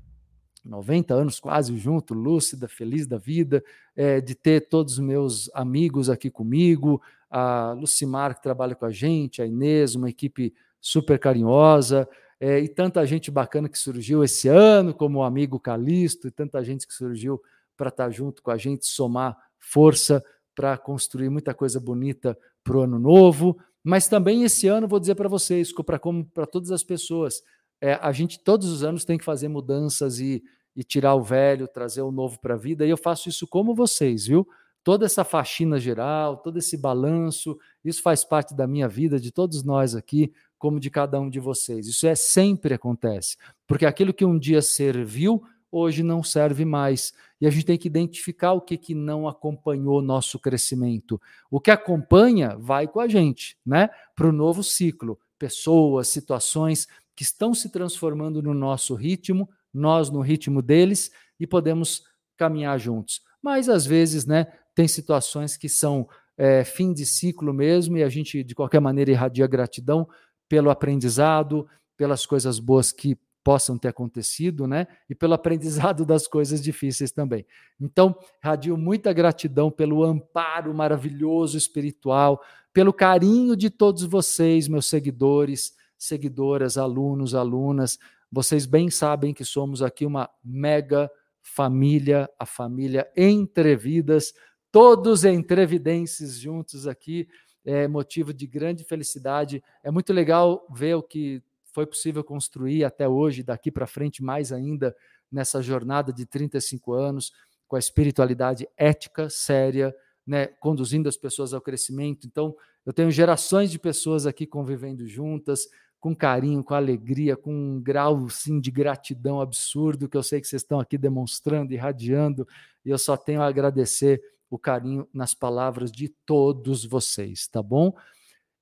90 0.65 1.13
anos 1.13 1.39
quase 1.39 1.77
junto, 1.77 2.13
lúcida, 2.13 2.67
feliz 2.67 3.05
da 3.05 3.17
vida, 3.17 3.63
é, 3.95 4.19
de 4.19 4.33
ter 4.33 4.67
todos 4.67 4.93
os 4.93 4.99
meus 4.99 5.49
amigos 5.53 6.09
aqui 6.09 6.29
comigo, 6.29 7.01
a 7.29 7.73
Lucimar 7.73 8.35
que 8.35 8.41
trabalha 8.41 8.75
com 8.75 8.85
a 8.85 8.91
gente, 8.91 9.41
a 9.41 9.45
Inês, 9.45 9.95
uma 9.95 10.09
equipe 10.09 10.53
super 10.81 11.19
carinhosa, 11.19 12.07
é, 12.39 12.59
e 12.59 12.67
tanta 12.67 13.05
gente 13.05 13.31
bacana 13.31 13.69
que 13.69 13.77
surgiu 13.77 14.23
esse 14.23 14.47
ano, 14.47 14.93
como 14.93 15.19
o 15.19 15.23
amigo 15.23 15.59
Calixto, 15.59 16.27
e 16.27 16.31
tanta 16.31 16.63
gente 16.63 16.85
que 16.87 16.93
surgiu 16.93 17.41
para 17.77 17.89
estar 17.89 18.05
tá 18.05 18.09
junto 18.09 18.41
com 18.41 18.51
a 18.51 18.57
gente, 18.57 18.85
somar 18.85 19.37
força 19.59 20.23
para 20.53 20.77
construir 20.77 21.29
muita 21.29 21.53
coisa 21.53 21.79
bonita 21.79 22.37
para 22.63 22.77
o 22.77 22.81
ano 22.81 22.97
novo. 22.97 23.57
Mas 23.83 24.07
também 24.07 24.43
esse 24.43 24.67
ano, 24.67 24.87
vou 24.87 24.99
dizer 24.99 25.15
para 25.15 25.29
vocês, 25.29 25.71
para 25.73 25.99
para 26.33 26.45
todas 26.45 26.71
as 26.71 26.83
pessoas, 26.83 27.41
é, 27.85 27.99
a 28.01 28.11
gente 28.11 28.39
todos 28.39 28.67
os 28.67 28.83
anos 28.83 29.05
tem 29.05 29.15
que 29.15 29.23
fazer 29.23 29.47
mudanças 29.47 30.19
e, 30.19 30.43
e 30.75 30.83
tirar 30.83 31.13
o 31.13 31.21
velho, 31.21 31.67
trazer 31.67 32.01
o 32.01 32.11
novo 32.11 32.39
para 32.39 32.55
a 32.55 32.57
vida, 32.57 32.83
e 32.83 32.89
eu 32.89 32.97
faço 32.97 33.29
isso 33.29 33.45
como 33.45 33.75
vocês, 33.75 34.25
viu? 34.25 34.47
Toda 34.83 35.05
essa 35.05 35.23
faxina 35.23 35.79
geral, 35.79 36.37
todo 36.37 36.57
esse 36.57 36.75
balanço, 36.77 37.55
isso 37.83 38.01
faz 38.01 38.23
parte 38.23 38.55
da 38.55 38.65
minha 38.65 38.87
vida, 38.87 39.19
de 39.19 39.31
todos 39.31 39.63
nós 39.63 39.93
aqui 39.93 40.33
como 40.57 40.79
de 40.79 40.89
cada 40.89 41.19
um 41.19 41.29
de 41.29 41.39
vocês. 41.39 41.85
Isso 41.85 42.07
é 42.07 42.15
sempre 42.15 42.73
acontece, 42.73 43.37
porque 43.67 43.85
aquilo 43.85 44.13
que 44.13 44.25
um 44.25 44.39
dia 44.39 44.63
serviu, 44.63 45.43
hoje 45.71 46.01
não 46.01 46.23
serve 46.23 46.65
mais. 46.65 47.13
E 47.39 47.45
a 47.45 47.51
gente 47.51 47.67
tem 47.67 47.77
que 47.77 47.87
identificar 47.87 48.53
o 48.53 48.61
que, 48.61 48.77
que 48.77 48.95
não 48.95 49.27
acompanhou 49.27 50.01
nosso 50.01 50.39
crescimento. 50.39 51.21
O 51.51 51.59
que 51.59 51.69
acompanha 51.69 52.57
vai 52.57 52.87
com 52.87 52.99
a 52.99 53.07
gente, 53.07 53.57
né? 53.63 53.89
Para 54.15 54.27
o 54.27 54.31
novo 54.31 54.63
ciclo. 54.63 55.19
Pessoas, 55.37 56.07
situações 56.07 56.87
que 57.15 57.23
estão 57.23 57.53
se 57.53 57.69
transformando 57.69 58.41
no 58.41 58.53
nosso 58.53 58.93
ritmo, 58.95 59.49
nós 59.73 60.09
no 60.09 60.21
ritmo 60.21 60.61
deles, 60.61 61.11
e 61.39 61.47
podemos 61.47 62.03
caminhar 62.37 62.77
juntos. 62.79 63.21
Mas 63.41 63.69
às 63.69 63.85
vezes, 63.85 64.25
né, 64.25 64.47
tem 64.73 64.87
situações 64.87 65.55
que 65.55 65.69
são 65.69 66.07
é, 66.37 66.63
fim 66.63 66.93
de 66.93 67.05
ciclo 67.05 67.53
mesmo, 67.53 67.97
e 67.97 68.03
a 68.03 68.09
gente, 68.09 68.43
de 68.43 68.53
qualquer 68.53 68.81
maneira, 68.81 69.11
irradia 69.11 69.47
gratidão 69.47 70.07
pelo 70.49 70.69
aprendizado, 70.69 71.67
pelas 71.97 72.25
coisas 72.25 72.59
boas 72.59 72.91
que 72.91 73.17
possam 73.45 73.77
ter 73.77 73.89
acontecido, 73.89 74.65
né? 74.65 74.87
E 75.07 75.13
pelo 75.13 75.35
aprendizado 75.35 76.03
das 76.05 76.27
coisas 76.27 76.61
difíceis 76.61 77.11
também. 77.11 77.45
Então, 77.79 78.17
radio 78.41 78.75
muita 78.75 79.13
gratidão 79.13 79.69
pelo 79.69 80.03
amparo 80.03 80.73
maravilhoso 80.73 81.55
espiritual, 81.55 82.41
pelo 82.73 82.91
carinho 82.91 83.55
de 83.55 83.69
todos 83.69 84.03
vocês, 84.03 84.67
meus 84.67 84.87
seguidores, 84.87 85.73
seguidoras, 85.97 86.77
alunos, 86.77 87.35
alunas. 87.35 87.97
Vocês 88.31 88.65
bem 88.65 88.89
sabem 88.89 89.33
que 89.33 89.45
somos 89.45 89.81
aqui 89.81 90.05
uma 90.05 90.29
mega 90.43 91.09
família, 91.41 92.29
a 92.39 92.45
família 92.45 93.09
Entrevidas, 93.15 94.33
todos 94.71 95.23
entrevidenses 95.23 96.39
juntos 96.39 96.87
aqui 96.87 97.27
é 97.63 97.87
motivo 97.87 98.33
de 98.33 98.45
grande 98.45 98.83
felicidade. 98.83 99.63
É 99.83 99.89
muito 99.89 100.13
legal 100.13 100.67
ver 100.69 100.95
o 100.95 101.03
que 101.03 101.41
foi 101.73 101.85
possível 101.85 102.23
construir 102.23 102.83
até 102.83 103.07
hoje, 103.07 103.43
daqui 103.43 103.71
para 103.71 103.87
frente 103.87 104.23
mais 104.23 104.51
ainda, 104.51 104.95
nessa 105.31 105.61
jornada 105.61 106.13
de 106.13 106.25
35 106.25 106.93
anos, 106.93 107.33
com 107.67 107.75
a 107.75 107.79
espiritualidade 107.79 108.67
ética, 108.77 109.29
séria, 109.29 109.93
né, 110.25 110.47
conduzindo 110.47 111.09
as 111.09 111.17
pessoas 111.17 111.53
ao 111.53 111.61
crescimento. 111.61 112.25
Então, 112.27 112.55
eu 112.85 112.93
tenho 112.93 113.11
gerações 113.11 113.71
de 113.71 113.79
pessoas 113.79 114.25
aqui 114.25 114.45
convivendo 114.45 115.07
juntas, 115.07 115.67
com 116.05 116.15
carinho, 116.15 116.63
com 116.63 116.75
alegria, 116.75 117.35
com 117.35 117.51
um 117.51 117.81
grau 117.81 118.29
sim, 118.29 118.59
de 118.59 118.69
gratidão 118.69 119.41
absurdo 119.41 120.07
que 120.07 120.15
eu 120.15 120.21
sei 120.21 120.39
que 120.39 120.47
vocês 120.47 120.61
estão 120.61 120.79
aqui 120.79 120.99
demonstrando, 120.99 121.73
irradiando, 121.73 122.47
e 122.85 122.91
eu 122.91 122.97
só 122.99 123.17
tenho 123.17 123.41
a 123.41 123.47
agradecer 123.47 124.21
o 124.47 124.59
carinho 124.59 125.09
nas 125.11 125.33
palavras 125.33 125.91
de 125.91 126.07
todos 126.07 126.85
vocês, 126.85 127.47
tá 127.47 127.63
bom? 127.63 127.91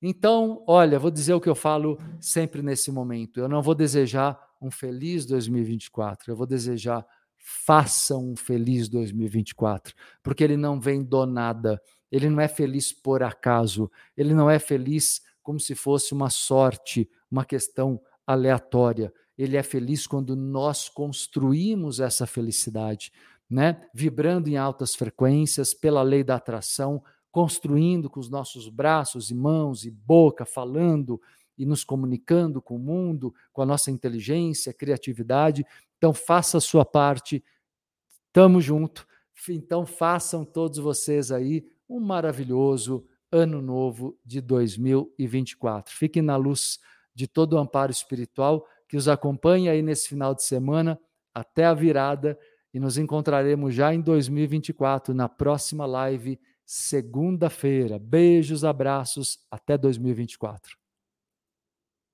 Então, 0.00 0.64
olha, 0.66 0.98
vou 0.98 1.10
dizer 1.10 1.34
o 1.34 1.40
que 1.40 1.50
eu 1.50 1.54
falo 1.54 1.98
sempre 2.18 2.62
nesse 2.62 2.90
momento. 2.90 3.40
Eu 3.40 3.46
não 3.46 3.60
vou 3.60 3.74
desejar 3.74 4.40
um 4.58 4.70
feliz 4.70 5.26
2024, 5.26 6.32
eu 6.32 6.36
vou 6.36 6.46
desejar 6.46 7.06
faça 7.36 8.16
um 8.16 8.34
feliz 8.34 8.88
2024, 8.88 9.94
porque 10.22 10.42
ele 10.42 10.56
não 10.56 10.80
vem 10.80 11.04
do 11.04 11.26
nada, 11.26 11.78
ele 12.10 12.30
não 12.30 12.40
é 12.40 12.48
feliz 12.48 12.90
por 12.90 13.22
acaso, 13.22 13.90
ele 14.16 14.32
não 14.32 14.48
é 14.48 14.58
feliz 14.58 15.20
como 15.44 15.60
se 15.60 15.74
fosse 15.74 16.14
uma 16.14 16.30
sorte, 16.30 17.06
uma 17.34 17.44
questão 17.44 18.00
aleatória. 18.24 19.12
Ele 19.36 19.56
é 19.56 19.62
feliz 19.62 20.06
quando 20.06 20.36
nós 20.36 20.88
construímos 20.88 21.98
essa 21.98 22.26
felicidade, 22.26 23.12
né? 23.50 23.88
Vibrando 23.92 24.48
em 24.48 24.56
altas 24.56 24.94
frequências 24.94 25.74
pela 25.74 26.00
lei 26.02 26.22
da 26.22 26.36
atração, 26.36 27.02
construindo 27.32 28.08
com 28.08 28.20
os 28.20 28.30
nossos 28.30 28.68
braços 28.68 29.30
e 29.30 29.34
mãos 29.34 29.84
e 29.84 29.90
boca, 29.90 30.46
falando 30.46 31.20
e 31.58 31.66
nos 31.66 31.82
comunicando 31.82 32.62
com 32.62 32.76
o 32.76 32.78
mundo, 32.78 33.34
com 33.52 33.60
a 33.62 33.66
nossa 33.66 33.90
inteligência, 33.90 34.72
criatividade. 34.72 35.66
Então, 35.98 36.14
faça 36.14 36.58
a 36.58 36.60
sua 36.60 36.84
parte. 36.84 37.44
Tamo 38.32 38.60
junto. 38.60 39.06
Então, 39.48 39.84
façam 39.84 40.44
todos 40.44 40.78
vocês 40.78 41.32
aí 41.32 41.66
um 41.88 41.98
maravilhoso 41.98 43.04
ano 43.32 43.60
novo 43.60 44.16
de 44.24 44.40
2024. 44.40 45.92
Fiquem 45.92 46.22
na 46.22 46.36
luz 46.36 46.78
de 47.14 47.26
todo 47.26 47.54
o 47.54 47.58
amparo 47.58 47.92
espiritual 47.92 48.66
que 48.88 48.96
os 48.96 49.08
acompanhe 49.08 49.68
aí 49.68 49.82
nesse 49.82 50.08
final 50.08 50.34
de 50.34 50.42
semana 50.42 50.98
até 51.32 51.64
a 51.64 51.74
virada 51.74 52.38
e 52.72 52.80
nos 52.80 52.98
encontraremos 52.98 53.74
já 53.74 53.94
em 53.94 54.00
2024 54.00 55.14
na 55.14 55.28
próxima 55.28 55.86
live 55.86 56.38
segunda-feira. 56.64 57.98
Beijos, 57.98 58.64
abraços, 58.64 59.38
até 59.50 59.76
2024. 59.76 60.83